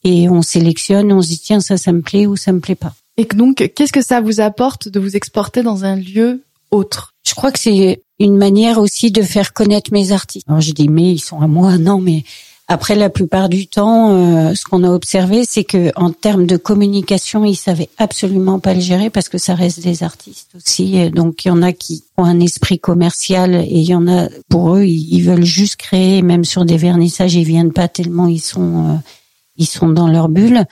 et 0.04 0.28
on 0.28 0.42
sélectionne. 0.42 1.12
On 1.12 1.22
se 1.22 1.28
dit 1.28 1.40
tiens 1.40 1.60
ça, 1.60 1.76
ça 1.76 1.92
me 1.92 2.02
plaît 2.02 2.26
ou 2.26 2.36
ça 2.36 2.52
me 2.52 2.60
plaît 2.60 2.74
pas. 2.74 2.94
Et 3.16 3.24
donc, 3.24 3.70
qu'est-ce 3.74 3.92
que 3.92 4.02
ça 4.02 4.20
vous 4.20 4.40
apporte 4.40 4.88
de 4.88 5.00
vous 5.00 5.16
exporter 5.16 5.62
dans 5.62 5.84
un 5.84 5.96
lieu 5.96 6.42
autre? 6.70 7.14
Je 7.26 7.34
crois 7.34 7.50
que 7.50 7.58
c'est 7.58 8.02
une 8.18 8.36
manière 8.36 8.78
aussi 8.78 9.10
de 9.10 9.22
faire 9.22 9.52
connaître 9.52 9.92
mes 9.92 10.12
artistes. 10.12 10.46
Alors 10.48 10.60
je 10.60 10.72
dis 10.72 10.88
mais 10.88 11.12
ils 11.12 11.18
sont 11.18 11.40
à 11.40 11.46
moi, 11.46 11.78
non 11.78 12.00
mais 12.00 12.24
après 12.68 12.96
la 12.96 13.10
plupart 13.10 13.48
du 13.48 13.68
temps, 13.68 14.10
euh, 14.10 14.54
ce 14.54 14.64
qu'on 14.64 14.82
a 14.82 14.90
observé, 14.90 15.44
c'est 15.48 15.62
que 15.62 15.92
en 15.94 16.10
termes 16.10 16.46
de 16.46 16.56
communication, 16.56 17.44
ils 17.44 17.54
savaient 17.54 17.88
absolument 17.96 18.58
pas 18.58 18.74
le 18.74 18.80
gérer 18.80 19.08
parce 19.08 19.28
que 19.28 19.38
ça 19.38 19.54
reste 19.54 19.80
des 19.84 20.02
artistes 20.02 20.50
aussi. 20.56 21.10
Donc 21.10 21.44
il 21.44 21.48
y 21.48 21.50
en 21.52 21.62
a 21.62 21.72
qui 21.72 22.02
ont 22.16 22.24
un 22.24 22.40
esprit 22.40 22.80
commercial 22.80 23.54
et 23.54 23.78
il 23.78 23.84
y 23.84 23.94
en 23.94 24.08
a 24.08 24.28
pour 24.48 24.74
eux, 24.74 24.84
ils, 24.84 25.14
ils 25.14 25.22
veulent 25.22 25.44
juste 25.44 25.76
créer. 25.76 26.22
Même 26.22 26.44
sur 26.44 26.64
des 26.64 26.76
vernissages, 26.76 27.34
ils 27.34 27.44
viennent 27.44 27.72
pas 27.72 27.86
tellement 27.86 28.26
ils 28.26 28.40
sont 28.40 28.86
euh, 28.86 28.96
ils 29.56 29.66
sont 29.66 29.88
dans 29.88 30.08
leur 30.08 30.28
bulle. 30.28 30.64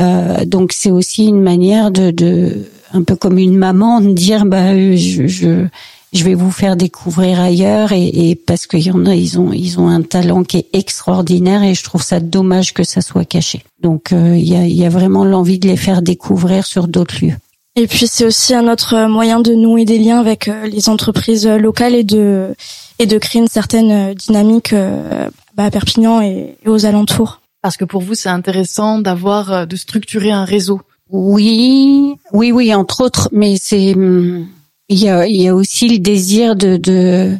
Euh, 0.00 0.44
donc 0.44 0.72
c'est 0.72 0.90
aussi 0.90 1.26
une 1.26 1.42
manière 1.42 1.90
de, 1.90 2.10
de 2.10 2.66
un 2.92 3.02
peu 3.02 3.16
comme 3.16 3.38
une 3.38 3.56
maman 3.56 4.00
de 4.00 4.12
dire 4.12 4.44
bah 4.46 4.72
euh, 4.72 4.96
je, 4.96 5.26
je 5.26 5.66
je 6.12 6.24
vais 6.24 6.34
vous 6.34 6.50
faire 6.50 6.76
découvrir 6.76 7.40
ailleurs 7.40 7.92
et, 7.92 8.30
et 8.30 8.34
parce 8.34 8.66
qu'il 8.66 8.82
y 8.82 8.90
en 8.90 9.06
a 9.06 9.14
ils 9.14 9.38
ont 9.38 9.52
ils 9.52 9.78
ont 9.80 9.88
un 9.88 10.02
talent 10.02 10.44
qui 10.44 10.58
est 10.58 10.68
extraordinaire 10.72 11.62
et 11.62 11.74
je 11.74 11.84
trouve 11.84 12.02
ça 12.02 12.20
dommage 12.20 12.74
que 12.74 12.84
ça 12.84 13.00
soit 13.00 13.24
caché. 13.24 13.64
Donc 13.80 14.12
euh, 14.12 14.36
il 14.36 14.48
y 14.48 14.56
a 14.56 14.64
il 14.64 14.74
y 14.74 14.84
a 14.84 14.88
vraiment 14.88 15.24
l'envie 15.24 15.58
de 15.58 15.68
les 15.68 15.76
faire 15.76 16.02
découvrir 16.02 16.64
sur 16.64 16.88
d'autres 16.88 17.24
lieux. 17.24 17.34
Et 17.74 17.86
puis 17.86 18.06
c'est 18.06 18.24
aussi 18.24 18.54
un 18.54 18.68
autre 18.68 19.06
moyen 19.08 19.40
de 19.40 19.52
nouer 19.52 19.84
des 19.84 19.98
liens 19.98 20.20
avec 20.20 20.48
euh, 20.48 20.66
les 20.66 20.88
entreprises 20.88 21.46
locales 21.46 21.94
et 21.94 22.04
de 22.04 22.54
et 22.98 23.06
de 23.06 23.18
créer 23.18 23.42
une 23.42 23.48
certaine 23.48 24.14
dynamique 24.14 24.74
bah, 25.54 25.64
à 25.64 25.70
Perpignan 25.70 26.22
et, 26.22 26.56
aux 26.64 26.86
alentours. 26.86 27.42
Parce 27.60 27.76
que 27.76 27.84
pour 27.84 28.00
vous, 28.00 28.14
c'est 28.14 28.30
intéressant 28.30 29.00
d'avoir, 29.00 29.66
de 29.66 29.76
structurer 29.76 30.30
un 30.30 30.46
réseau. 30.46 30.80
Oui, 31.10 32.14
oui, 32.32 32.52
oui, 32.52 32.74
entre 32.74 33.02
autres, 33.02 33.28
mais 33.32 33.56
c'est 33.60 33.94
hum, 33.94 34.46
il 34.88 35.02
y 35.02 35.08
a, 35.08 35.26
il 35.26 35.40
y 35.40 35.48
a 35.48 35.54
aussi 35.54 35.88
le 35.88 35.98
désir 35.98 36.56
de, 36.56 36.76
de 36.76 37.36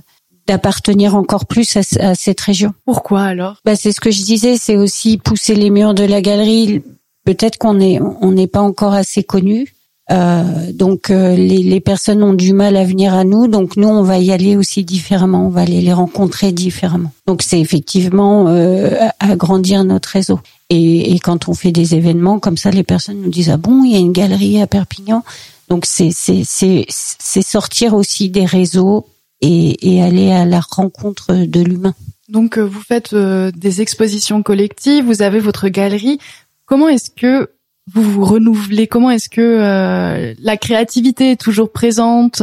d'appartenir 0.47 1.17
encore 1.17 1.47
plus 1.47 1.77
à, 1.77 2.15
cette 2.15 2.41
région. 2.41 2.73
Pourquoi 2.85 3.23
alors? 3.23 3.57
Bah, 3.65 3.75
c'est 3.75 3.91
ce 3.91 4.01
que 4.01 4.13
je 4.13 4.23
disais, 4.23 4.57
c'est 4.57 4.77
aussi 4.77 5.19
pousser 5.19 5.57
les 5.57 5.71
murs 5.71 5.93
de 5.93 6.05
la 6.05 6.23
galerie. 6.23 6.83
Peut-être 7.25 7.59
qu'on 7.59 7.81
est 7.81 7.99
on 8.21 8.31
n'est 8.31 8.47
pas 8.47 8.61
encore 8.61 8.93
assez 8.93 9.25
connu. 9.25 9.73
Euh, 10.13 10.71
donc 10.73 11.11
euh, 11.11 11.35
les, 11.35 11.65
les, 11.65 11.81
personnes 11.81 12.23
ont 12.23 12.33
du 12.33 12.53
mal 12.53 12.77
à 12.77 12.85
venir 12.85 13.13
à 13.13 13.25
nous, 13.25 13.49
donc 13.49 13.77
nous 13.77 13.89
on 13.89 14.05
va 14.05 14.21
y 14.21 14.31
aller 14.31 14.57
aussi 14.57 14.85
différemment, 14.85 15.47
on 15.47 15.49
va 15.49 15.63
aller 15.63 15.81
les 15.81 15.93
rencontrer 15.93 16.53
différemment. 16.53 17.11
Donc 17.27 17.43
c'est 17.43 17.61
effectivement 17.61 18.47
euh, 18.47 18.91
agrandir 19.19 19.83
notre 19.83 20.11
réseau. 20.11 20.39
Et, 20.71 21.13
et, 21.13 21.19
quand 21.19 21.49
on 21.49 21.55
fait 21.55 21.73
des 21.73 21.97
événements 21.97 22.39
comme 22.39 22.57
ça, 22.57 22.71
les 22.71 22.85
personnes 22.85 23.21
nous 23.21 23.31
disent 23.31 23.51
ah 23.51 23.57
bon 23.57 23.83
il 23.83 23.93
y 23.93 23.97
a 23.97 23.99
une 23.99 24.13
galerie 24.13 24.63
à 24.63 24.69
Perpignan. 24.69 25.25
Donc 25.69 25.85
c'est 25.87 26.11
c'est 26.13 26.43
c'est 26.45 26.87
c'est 26.89 27.43
sortir 27.43 27.95
aussi 27.95 28.31
des 28.31 28.45
réseaux 28.45 29.07
et, 29.41 29.95
et 29.95 30.03
aller 30.03 30.33
à 30.33 30.45
la 30.45 30.61
rencontre 30.61 31.35
de 31.35 31.61
l'humain. 31.61 31.95
Donc 32.29 32.57
euh, 32.57 32.63
vous 32.63 32.81
faites 32.81 33.13
euh, 33.13 33.51
des 33.55 33.81
expositions 33.81 34.43
collectives, 34.43 35.05
vous 35.05 35.23
avez 35.23 35.41
votre 35.41 35.69
galerie. 35.69 36.19
Comment 36.65 36.89
est-ce 36.89 37.11
que 37.11 37.51
vous 37.93 38.03
vous 38.03 38.25
renouvelez? 38.25 38.87
Comment 38.87 39.11
est-ce 39.11 39.29
que 39.29 39.41
euh, 39.41 40.35
la 40.41 40.57
créativité 40.57 41.33
est 41.33 41.41
toujours 41.41 41.71
présente? 41.71 42.43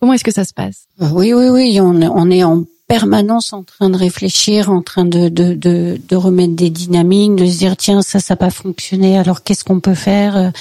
Comment 0.00 0.12
est-ce 0.14 0.24
que 0.24 0.32
ça 0.32 0.44
se 0.44 0.54
passe? 0.54 0.86
Oui, 0.98 1.34
oui, 1.34 1.48
oui. 1.48 1.80
On, 1.80 2.00
on, 2.00 2.30
est 2.30 2.44
en 2.44 2.64
permanence 2.88 3.52
en 3.52 3.62
train 3.62 3.90
de 3.90 3.96
réfléchir, 3.96 4.70
en 4.70 4.82
train 4.82 5.04
de, 5.04 5.28
de, 5.28 5.54
de, 5.54 6.00
de 6.08 6.16
remettre 6.16 6.54
des 6.54 6.70
dynamiques, 6.70 7.36
de 7.36 7.46
se 7.46 7.58
dire 7.58 7.76
tiens 7.76 8.02
ça, 8.02 8.20
ça 8.20 8.34
n'a 8.34 8.36
pas 8.36 8.50
fonctionné. 8.50 9.18
Alors 9.18 9.42
qu'est-ce 9.42 9.64
qu'on 9.64 9.80
peut 9.80 9.94
faire? 9.94 10.52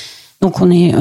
Donc 0.44 0.60
on 0.60 0.70
est, 0.70 0.94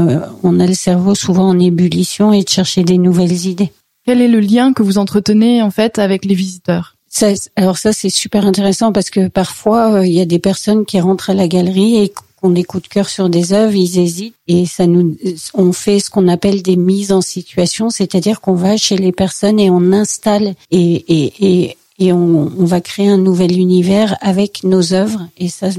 on 0.45 0.61
a 0.61 0.67
le 0.69 0.75
cerveau 0.75 1.17
souvent 1.17 1.49
en 1.49 1.59
ébullition 1.59 2.33
et 2.33 2.45
de 2.45 2.49
chercher 2.49 2.85
des 2.85 2.97
nouvelles 2.97 3.49
idées. 3.49 3.73
Quel 4.07 4.21
est 4.21 4.29
le 4.29 4.39
lien 4.39 4.73
que 4.73 4.85
vous 4.85 4.99
entretenez 4.99 5.63
en 5.63 5.73
fait 5.73 5.99
avec 5.99 6.25
les 6.25 6.37
visiteurs? 6.37 6.95
Ça, 7.09 7.33
alors 7.57 7.77
ça 7.77 7.93
c'est 7.93 8.09
super 8.09 8.47
intéressant 8.47 8.93
parce 8.93 9.11
que 9.11 9.27
parfois 9.27 9.95
euh, 9.95 10.07
il 10.07 10.13
y 10.13 10.21
a 10.21 10.27
des 10.27 10.39
personnes 10.39 10.85
qui 10.85 11.01
rentrent 11.01 11.31
à 11.31 11.35
la 11.35 11.49
galerie 11.49 11.97
et 11.97 12.13
qu'on 12.41 12.51
des 12.51 12.63
coups 12.63 12.85
de 12.85 12.89
cœur 12.89 13.09
sur 13.09 13.29
des 13.29 13.53
œuvres, 13.53 13.75
ils 13.75 13.99
hésitent 13.99 14.37
et 14.47 14.65
ça 14.65 14.87
nous, 14.87 15.17
on 15.55 15.73
fait 15.73 15.99
ce 15.99 16.09
qu'on 16.09 16.29
appelle 16.29 16.63
des 16.63 16.77
mises 16.77 17.11
en 17.11 17.21
situation, 17.21 17.91
c'est-à-dire 17.91 18.41
qu'on 18.41 18.55
va 18.55 18.77
chez 18.77 18.97
les 18.97 19.11
personnes 19.11 19.59
et 19.59 19.71
on 19.71 19.93
installe 19.93 20.55
et 20.71 21.05
et 21.09 21.33
et, 21.41 21.77
et 21.99 22.13
on, 22.13 22.53
on, 22.57 22.65
va 22.65 22.81
créer 22.81 23.09
un 23.09 23.19
nouvel 23.19 23.59
univers 23.59 24.17
avec 24.21 24.63
nos 24.63 24.93
œuvres 24.93 25.27
et 25.37 25.49
ça, 25.49 25.71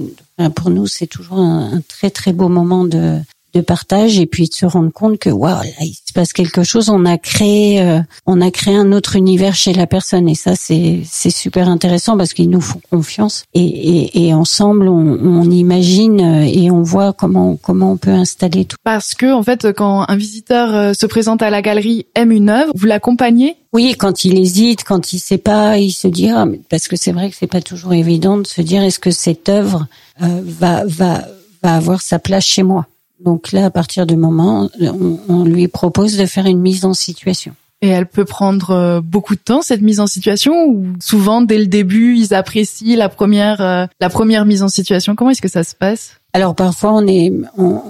pour 0.53 0.69
nous 0.69 0.87
c'est 0.87 1.07
toujours 1.07 1.37
un, 1.37 1.77
un 1.77 1.81
très 1.87 2.09
très 2.09 2.33
beau 2.33 2.49
moment 2.49 2.83
de 2.83 3.19
de 3.53 3.61
partage 3.61 4.19
et 4.19 4.25
puis 4.25 4.47
de 4.47 4.53
se 4.53 4.65
rendre 4.65 4.91
compte 4.91 5.19
que 5.19 5.29
waouh 5.29 5.61
là 5.61 5.69
il 5.81 5.93
se 5.93 6.13
passe 6.13 6.33
quelque 6.33 6.63
chose. 6.63 6.89
On 6.89 7.05
a 7.05 7.17
créé 7.17 7.81
euh, 7.81 7.99
on 8.25 8.41
a 8.41 8.51
créé 8.51 8.75
un 8.75 8.91
autre 8.91 9.15
univers 9.15 9.55
chez 9.55 9.73
la 9.73 9.87
personne 9.87 10.27
et 10.27 10.35
ça 10.35 10.55
c'est 10.55 11.01
c'est 11.05 11.29
super 11.29 11.69
intéressant 11.69 12.17
parce 12.17 12.33
qu'ils 12.33 12.49
nous 12.49 12.61
font 12.61 12.81
confiance 12.89 13.43
et, 13.53 13.61
et, 13.61 14.27
et 14.27 14.33
ensemble 14.33 14.87
on, 14.87 15.19
on, 15.23 15.49
imagine 15.51 16.21
euh, 16.21 16.45
et 16.51 16.71
on 16.71 16.81
voit 16.81 17.13
comment 17.13 17.55
comment 17.55 17.91
on 17.91 17.97
peut 17.97 18.11
installer 18.11 18.65
tout. 18.65 18.77
Parce 18.83 19.13
que 19.13 19.31
en 19.31 19.43
fait 19.43 19.71
quand 19.71 20.05
un 20.07 20.15
visiteur 20.15 20.73
euh, 20.73 20.93
se 20.93 21.05
présente 21.05 21.41
à 21.41 21.49
la 21.49 21.61
galerie 21.61 22.05
aime 22.15 22.31
une 22.31 22.49
œuvre 22.49 22.71
vous 22.75 22.85
l'accompagnez? 22.85 23.55
Oui, 23.71 23.95
quand 23.97 24.23
il 24.23 24.37
hésite, 24.37 24.83
quand 24.83 25.13
il 25.13 25.19
sait 25.19 25.39
pas, 25.39 25.79
il 25.79 25.91
se 25.91 26.07
dit 26.07 26.29
ah, 26.29 26.45
parce 26.69 26.87
que 26.87 26.95
c'est 26.95 27.11
vrai 27.11 27.31
que 27.31 27.35
c'est 27.35 27.47
pas 27.47 27.61
toujours 27.61 27.93
évident 27.93 28.37
de 28.37 28.45
se 28.45 28.61
dire 28.61 28.83
est-ce 28.83 28.99
que 28.99 29.11
cette 29.11 29.49
œuvre 29.49 29.87
va 30.19 30.83
va 30.85 31.27
va 31.63 31.75
avoir 31.75 32.01
sa 32.01 32.19
place 32.19 32.45
chez 32.45 32.63
moi? 32.63 32.85
Donc 33.23 33.51
là, 33.51 33.65
à 33.65 33.69
partir 33.69 34.05
du 34.05 34.15
moment, 34.15 34.69
on, 34.79 35.19
on, 35.29 35.43
lui 35.43 35.67
propose 35.67 36.17
de 36.17 36.25
faire 36.25 36.45
une 36.45 36.59
mise 36.59 36.85
en 36.85 36.93
situation. 36.93 37.53
Et 37.81 37.87
elle 37.89 38.05
peut 38.05 38.25
prendre 38.25 38.71
euh, 38.71 39.01
beaucoup 39.01 39.35
de 39.35 39.41
temps 39.41 39.61
cette 39.61 39.81
mise 39.81 39.99
en 39.99 40.07
situation 40.07 40.65
ou 40.67 40.87
souvent 41.01 41.41
dès 41.41 41.57
le 41.57 41.67
début 41.67 42.15
ils 42.15 42.33
apprécient 42.33 42.97
la 42.97 43.09
première 43.09 43.59
euh, 43.59 43.85
la 43.99 44.09
première 44.09 44.45
mise 44.45 44.63
en 44.63 44.69
situation. 44.69 45.15
Comment 45.15 45.31
est-ce 45.31 45.41
que 45.41 45.49
ça 45.49 45.65
se 45.65 45.75
passe? 45.75 46.21
Alors 46.35 46.55
parfois 46.55 46.93
on 46.93 47.05
est, 47.05 47.31
on, 47.59 47.81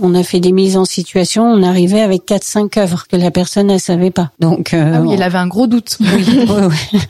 on, 0.00 0.14
a 0.14 0.22
fait 0.22 0.40
des 0.40 0.52
mises 0.52 0.78
en 0.78 0.86
situation, 0.86 1.44
on 1.44 1.62
arrivait 1.62 2.00
avec 2.00 2.24
quatre 2.24 2.44
cinq 2.44 2.78
œuvres 2.78 3.04
que 3.06 3.16
la 3.16 3.30
personne 3.30 3.66
ne 3.66 3.76
savait 3.76 4.10
pas. 4.10 4.30
Donc 4.40 4.72
euh, 4.72 4.92
ah 4.94 5.02
oui, 5.02 5.10
elle 5.12 5.22
avait 5.22 5.36
un 5.36 5.46
gros 5.46 5.66
doute. 5.66 5.98
Oui, 6.10 6.24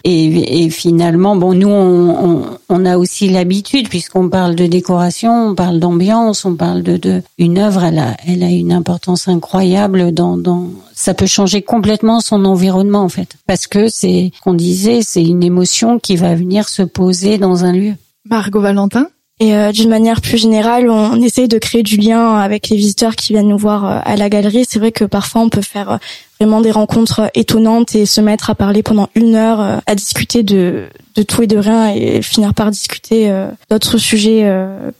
Et, 0.04 0.64
et, 0.64 0.70
finalement, 0.70 1.36
bon, 1.36 1.54
nous 1.54 1.68
on, 1.68 2.44
on 2.68 2.84
a 2.84 2.98
aussi 2.98 3.28
l'habitude 3.28 3.88
puisqu'on 3.88 4.28
parle 4.28 4.56
de 4.56 4.66
décoration, 4.66 5.50
on 5.50 5.54
parle 5.54 5.78
d'ambiance, 5.78 6.44
on 6.44 6.56
parle 6.56 6.82
de, 6.82 6.96
de 6.96 7.22
une 7.38 7.58
œuvre, 7.58 7.84
elle 7.84 7.98
a, 7.98 8.16
elle 8.26 8.42
a 8.42 8.50
une 8.50 8.72
importance 8.72 9.28
incroyable 9.28 10.12
dans, 10.12 10.36
dans 10.36 10.70
ça 10.92 11.14
peut 11.14 11.26
changer 11.26 11.62
complètement 11.62 12.20
son 12.20 12.44
environnement 12.44 13.02
en 13.02 13.08
fait, 13.08 13.36
parce 13.46 13.68
que 13.68 13.88
c'est 13.88 14.32
qu'on 14.42 14.54
disait, 14.54 15.02
c'est 15.02 15.24
une 15.24 15.44
émotion 15.44 16.00
qui 16.00 16.16
va 16.16 16.34
venir 16.34 16.68
se 16.68 16.82
poser 16.82 17.38
dans 17.38 17.64
un 17.64 17.72
lieu. 17.72 17.94
Margot 18.28 18.60
Valentin? 18.60 19.06
Et 19.42 19.56
euh, 19.56 19.72
d'une 19.72 19.88
manière 19.88 20.20
plus 20.20 20.36
générale, 20.36 20.90
on, 20.90 21.18
essaye 21.22 21.48
de 21.48 21.56
créer 21.56 21.82
du 21.82 21.96
lien 21.96 22.36
avec 22.36 22.68
les 22.68 22.76
visiteurs 22.76 23.16
qui 23.16 23.32
viennent 23.32 23.48
nous 23.48 23.56
voir 23.56 23.86
euh, 23.86 23.98
à 24.04 24.16
la 24.16 24.28
galerie. 24.28 24.66
C'est 24.68 24.78
vrai 24.78 24.92
que 24.92 25.04
parfois 25.04 25.40
on 25.40 25.48
peut 25.48 25.62
faire 25.62 25.92
euh, 25.92 25.96
vraiment 26.38 26.60
des 26.60 26.70
rencontres 26.70 27.30
étonnantes 27.34 27.94
et 27.94 28.04
se 28.04 28.20
mettre 28.20 28.50
à 28.50 28.54
parler 28.54 28.82
pendant 28.82 29.08
une 29.14 29.36
heure, 29.36 29.80
à 29.86 29.94
discuter 29.94 30.42
de, 30.42 30.88
de 31.14 31.22
tout 31.22 31.42
et 31.42 31.46
de 31.46 31.56
rien 31.56 31.94
et 31.94 32.20
finir 32.20 32.52
par 32.52 32.70
discuter 32.70 33.30
d'autres 33.68 33.98
sujets 33.98 34.50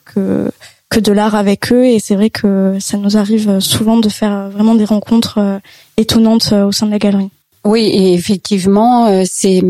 que 0.05 0.51
que 0.91 1.01
de 1.01 1.13
l'art 1.13 1.35
avec 1.35 1.73
eux. 1.73 1.87
Et 1.87 1.99
c'est 1.99 2.15
vrai 2.15 2.29
que 2.29 2.77
ça 2.79 2.99
nous 2.99 3.17
arrive 3.17 3.59
souvent 3.61 3.97
de 3.97 4.11
faire 4.11 4.51
vraiment 4.51 4.75
des 4.75 4.85
rencontres 4.85 5.61
étonnantes 5.97 6.53
au 6.53 6.73
sein 6.73 6.85
de 6.85 6.91
la 6.91 6.99
galerie. 6.99 7.31
Oui, 7.65 7.85
et 7.85 8.13
effectivement, 8.13 9.25
c'est 9.25 9.63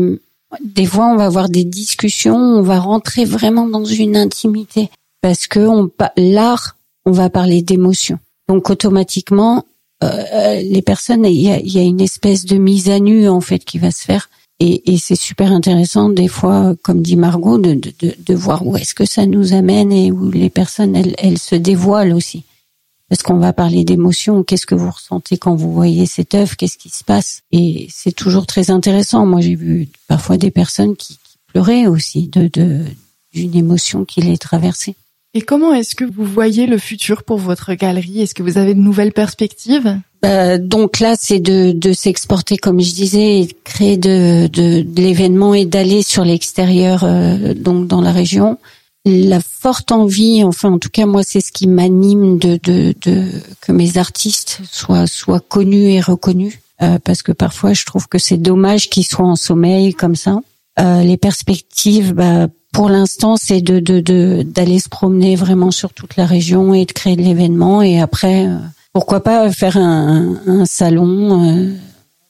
des 0.59 0.85
fois, 0.85 1.07
on 1.07 1.15
va 1.15 1.25
avoir 1.25 1.49
des 1.49 1.63
discussions, 1.63 2.35
on 2.35 2.61
va 2.61 2.79
rentrer 2.79 3.25
vraiment 3.25 3.67
dans 3.67 3.85
une 3.85 4.17
intimité 4.17 4.89
parce 5.21 5.47
que 5.47 5.89
l'art, 6.17 6.77
on 7.05 7.11
va 7.11 7.29
parler 7.29 7.61
d'émotion. 7.61 8.19
Donc 8.49 8.69
automatiquement, 8.69 9.65
euh, 10.03 10.61
les 10.61 10.81
personnes, 10.81 11.25
il 11.25 11.41
y 11.41 11.79
a, 11.79 11.83
une 11.83 12.01
espèce 12.01 12.45
de 12.45 12.57
mise 12.57 12.89
à 12.89 12.99
nu 12.99 13.29
en 13.29 13.41
fait 13.41 13.63
qui 13.63 13.77
va 13.77 13.91
se 13.91 14.03
faire. 14.03 14.29
Et, 14.63 14.97
c'est 14.99 15.15
super 15.15 15.51
intéressant 15.51 16.09
des 16.09 16.27
fois, 16.27 16.75
comme 16.83 17.01
dit 17.01 17.15
Margot, 17.15 17.57
de, 17.57 17.73
de, 17.73 17.91
de 17.99 18.35
voir 18.35 18.67
où 18.67 18.77
est-ce 18.77 18.93
que 18.93 19.05
ça 19.05 19.25
nous 19.25 19.53
amène 19.53 19.91
et 19.91 20.11
où 20.11 20.29
les 20.29 20.51
personnes, 20.51 20.95
elles, 20.95 21.15
elles 21.17 21.39
se 21.39 21.55
dévoilent 21.55 22.13
aussi. 22.13 22.43
Est-ce 23.11 23.23
qu'on 23.23 23.37
va 23.37 23.53
parler 23.53 23.83
d'émotions 23.83 24.43
Qu'est-ce 24.43 24.65
que 24.65 24.73
vous 24.73 24.89
ressentez 24.89 25.37
quand 25.37 25.53
vous 25.53 25.73
voyez 25.73 26.05
cette 26.05 26.33
œuvre? 26.33 26.55
Qu'est-ce 26.55 26.77
qui 26.77 26.89
se 26.89 27.03
passe? 27.03 27.41
Et 27.51 27.87
c'est 27.91 28.13
toujours 28.13 28.47
très 28.47 28.71
intéressant. 28.71 29.25
Moi, 29.25 29.41
j'ai 29.41 29.55
vu 29.55 29.89
parfois 30.07 30.37
des 30.37 30.49
personnes 30.49 30.95
qui, 30.95 31.19
pleuraient 31.51 31.85
aussi 31.85 32.29
de 32.29 32.49
d'une 33.33 33.55
émotion 33.55 34.05
qui 34.05 34.21
les 34.21 34.37
traversait. 34.37 34.95
Et 35.33 35.41
comment 35.41 35.73
est-ce 35.73 35.95
que 35.95 36.03
vous 36.03 36.25
voyez 36.25 36.65
le 36.65 36.77
futur 36.77 37.23
pour 37.23 37.37
votre 37.37 37.73
galerie? 37.73 38.21
Est-ce 38.21 38.33
que 38.33 38.43
vous 38.43 38.57
avez 38.57 38.73
de 38.73 38.79
nouvelles 38.79 39.13
perspectives? 39.13 39.97
Euh, 40.25 40.57
donc 40.57 40.99
là, 40.99 41.15
c'est 41.17 41.39
de, 41.39 41.71
de 41.71 41.93
s'exporter, 41.93 42.57
comme 42.57 42.81
je 42.81 42.93
disais, 42.93 43.39
et 43.39 43.45
de 43.45 43.53
créer 43.63 43.95
de, 43.95 44.47
de, 44.47 44.81
de 44.81 45.01
l'événement 45.01 45.53
et 45.53 45.65
d'aller 45.65 46.03
sur 46.03 46.25
l'extérieur, 46.25 47.05
euh, 47.05 47.53
donc 47.53 47.87
dans 47.87 48.01
la 48.01 48.11
région 48.11 48.57
la 49.05 49.39
forte 49.39 49.91
envie, 49.91 50.43
enfin 50.43 50.69
en 50.69 50.77
tout 50.79 50.89
cas 50.89 51.05
moi 51.05 51.23
c'est 51.23 51.41
ce 51.41 51.51
qui 51.51 51.67
m'anime 51.67 52.37
de, 52.37 52.59
de, 52.63 52.93
de, 53.01 53.25
que 53.59 53.71
mes 53.71 53.97
artistes 53.97 54.59
soient 54.69 55.07
soient 55.07 55.39
connus 55.39 55.89
et 55.89 56.01
reconnus 56.01 56.59
euh, 56.83 56.99
parce 57.03 57.23
que 57.23 57.31
parfois 57.31 57.73
je 57.73 57.85
trouve 57.85 58.07
que 58.07 58.19
c'est 58.19 58.37
dommage 58.37 58.89
qu'ils 58.89 59.05
soient 59.05 59.25
en 59.25 59.35
sommeil 59.35 59.93
comme 59.93 60.15
ça. 60.15 60.39
Euh, 60.79 61.01
les 61.01 61.17
perspectives, 61.17 62.13
bah, 62.13 62.47
pour 62.73 62.89
l'instant 62.89 63.37
c'est 63.37 63.61
de 63.61 63.79
de 63.79 64.43
d'aller 64.43 64.79
se 64.79 64.89
promener 64.89 65.35
vraiment 65.35 65.71
sur 65.71 65.93
toute 65.93 66.15
la 66.15 66.27
région 66.27 66.75
et 66.75 66.85
de 66.85 66.91
créer 66.91 67.15
de 67.15 67.23
l'événement 67.23 67.81
et 67.81 67.99
après 67.99 68.45
euh, 68.45 68.57
pourquoi 68.93 69.23
pas 69.23 69.51
faire 69.51 69.77
un, 69.77 70.37
un, 70.45 70.65
salon. 70.65 71.73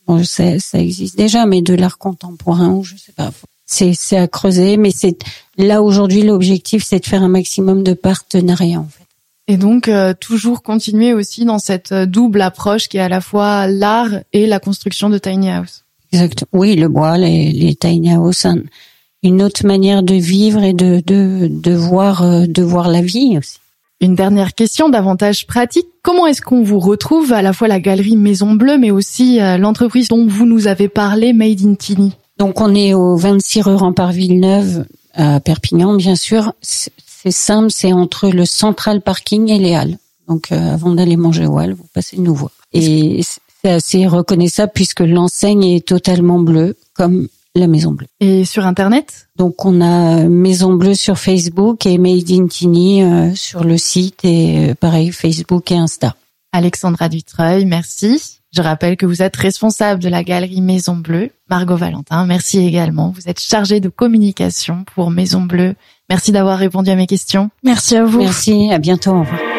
bon, 0.08 0.24
ça, 0.24 0.60
ça 0.60 0.80
existe 0.80 1.18
déjà, 1.18 1.46
mais 1.48 1.62
de 1.62 1.74
l'art 1.74 1.98
contemporain 1.98 2.70
ou 2.70 2.84
je 2.84 2.96
sais 2.96 3.14
pas 3.14 3.32
c'est 3.72 4.18
à 4.18 4.28
creuser, 4.28 4.78
mais 4.78 4.92
c'est 4.92 5.18
là 5.58 5.82
aujourd'hui 5.82 6.24
l'objectif, 6.24 6.84
c'est 6.84 7.00
de 7.00 7.06
faire 7.06 7.24
un 7.24 7.30
maximum 7.30 7.84
de 7.84 7.94
partenariats 7.94 8.80
en 8.80 8.88
fait. 8.88 9.06
Et 9.48 9.58
donc 9.58 9.88
euh, 9.88 10.14
toujours 10.14 10.62
continuer 10.62 11.14
aussi 11.14 11.46
dans 11.46 11.60
cette 11.60 11.92
euh, 11.92 12.06
double 12.06 12.42
approche 12.42 12.88
qui 12.88 12.98
est 12.98 13.02
à 13.02 13.10
la 13.10 13.22
fois 13.22 13.68
l'art 13.68 14.12
et 14.34 14.46
la 14.46 14.60
construction 14.60 15.10
de 15.10 15.18
tiny 15.18 15.50
house. 15.50 15.84
Exact. 16.12 16.46
Oui, 16.54 16.76
le 16.76 16.90
bois, 16.90 17.18
les, 17.18 17.52
les 17.52 17.76
tiny 17.76 18.14
house, 18.14 18.46
une 19.24 19.42
autre 19.42 19.66
manière 19.66 20.04
de 20.04 20.16
vivre 20.16 20.64
et 20.64 20.74
de 20.74 21.02
de 21.06 21.48
de 21.50 21.74
voir 21.74 22.24
euh, 22.24 22.46
de 22.46 22.62
voir 22.62 22.90
la 22.90 23.02
vie 23.02 23.38
aussi. 23.38 23.58
Une 24.00 24.16
dernière 24.16 24.56
question 24.56 24.90
davantage 24.90 25.46
pratique. 25.46 25.86
Comment 26.02 26.26
est-ce 26.26 26.42
qu'on 26.42 26.64
vous 26.64 26.80
retrouve 26.80 27.34
à 27.34 27.44
la 27.44 27.54
fois 27.54 27.68
la 27.68 27.80
galerie 27.80 28.18
Maison 28.18 28.54
Bleue, 28.54 28.80
mais 28.80 28.90
aussi 28.90 29.38
l'entreprise 29.60 30.08
dont 30.08 30.26
vous 30.26 30.48
nous 30.48 30.66
avez 30.66 30.88
parlé, 30.88 31.34
Made 31.34 31.62
in 31.64 31.76
Tiny? 31.76 32.12
Donc 32.38 32.62
on 32.62 32.74
est 32.74 32.94
au 32.94 33.16
26 33.16 33.62
rue 33.62 33.76
Rempart 33.76 34.12
Villeneuve 34.12 34.86
à 35.14 35.40
Perpignan, 35.40 35.96
bien 35.96 36.16
sûr. 36.16 36.54
C'est 36.62 37.32
simple, 37.32 37.70
c'est 37.72 37.94
entre 37.94 38.30
le 38.30 38.46
Central 38.46 39.02
Parking 39.02 39.50
et 39.50 39.60
les 39.60 39.76
Halles. 39.76 39.98
Donc 40.28 40.52
euh, 40.52 40.74
avant 40.74 40.92
d'aller 40.92 41.18
manger 41.18 41.46
au 41.46 41.58
Halles, 41.58 41.74
vous 41.74 41.88
passez 41.94 42.18
nous 42.18 42.34
voir. 42.34 42.52
Et 42.74 43.22
c'est 43.62 43.70
assez 43.70 44.08
reconnaissable 44.08 44.72
puisque 44.74 45.02
l'enseigne 45.02 45.64
est 45.64 45.86
totalement 45.86 46.40
bleue, 46.40 46.78
comme 46.94 47.28
la 47.54 47.68
Maison 47.68 47.92
Bleue. 47.92 48.08
Et 48.20 48.46
sur 48.46 48.66
Internet? 48.66 49.28
Donc 49.36 49.66
on 49.66 49.82
a 49.82 50.24
Maison 50.28 50.74
Bleue 50.74 50.96
sur 50.96 51.18
Facebook 51.18 51.86
et 51.86 51.98
Made 51.98 52.32
in 52.32 52.48
Tini 52.48 53.04
euh, 53.04 53.36
sur 53.36 53.64
le 53.64 53.78
site 53.78 54.24
et 54.24 54.70
euh, 54.70 54.76
pareil 54.76 55.12
Facebook 55.12 55.72
et 55.72 55.78
Insta. 55.78 56.16
Alexandra 56.54 57.10
Dutreuil, 57.10 57.66
merci. 57.66 58.41
Je 58.54 58.62
rappelle 58.62 58.98
que 58.98 59.06
vous 59.06 59.22
êtes 59.22 59.36
responsable 59.38 60.04
de 60.04 60.10
la 60.10 60.24
galerie 60.24 60.60
Maison 60.60 60.96
Bleue. 60.96 61.30
Margot 61.50 61.78
Valentin, 61.78 62.26
merci 62.26 62.60
également. 62.60 63.14
Vous 63.16 63.30
êtes 63.30 63.40
chargée 63.40 63.80
de 63.80 63.88
communication 63.88 64.84
pour 64.94 65.10
Maison 65.10 65.42
Bleue. 65.42 65.76
Merci 66.10 66.34
d'avoir 66.34 66.58
répondu 66.58 66.90
à 66.90 66.96
mes 66.96 67.08
questions. 67.08 67.50
Merci 67.64 67.96
à 67.96 68.04
vous. 68.04 68.20
Merci, 68.20 68.70
à 68.72 68.78
bientôt. 68.78 69.12
Au 69.12 69.20
revoir. 69.22 69.51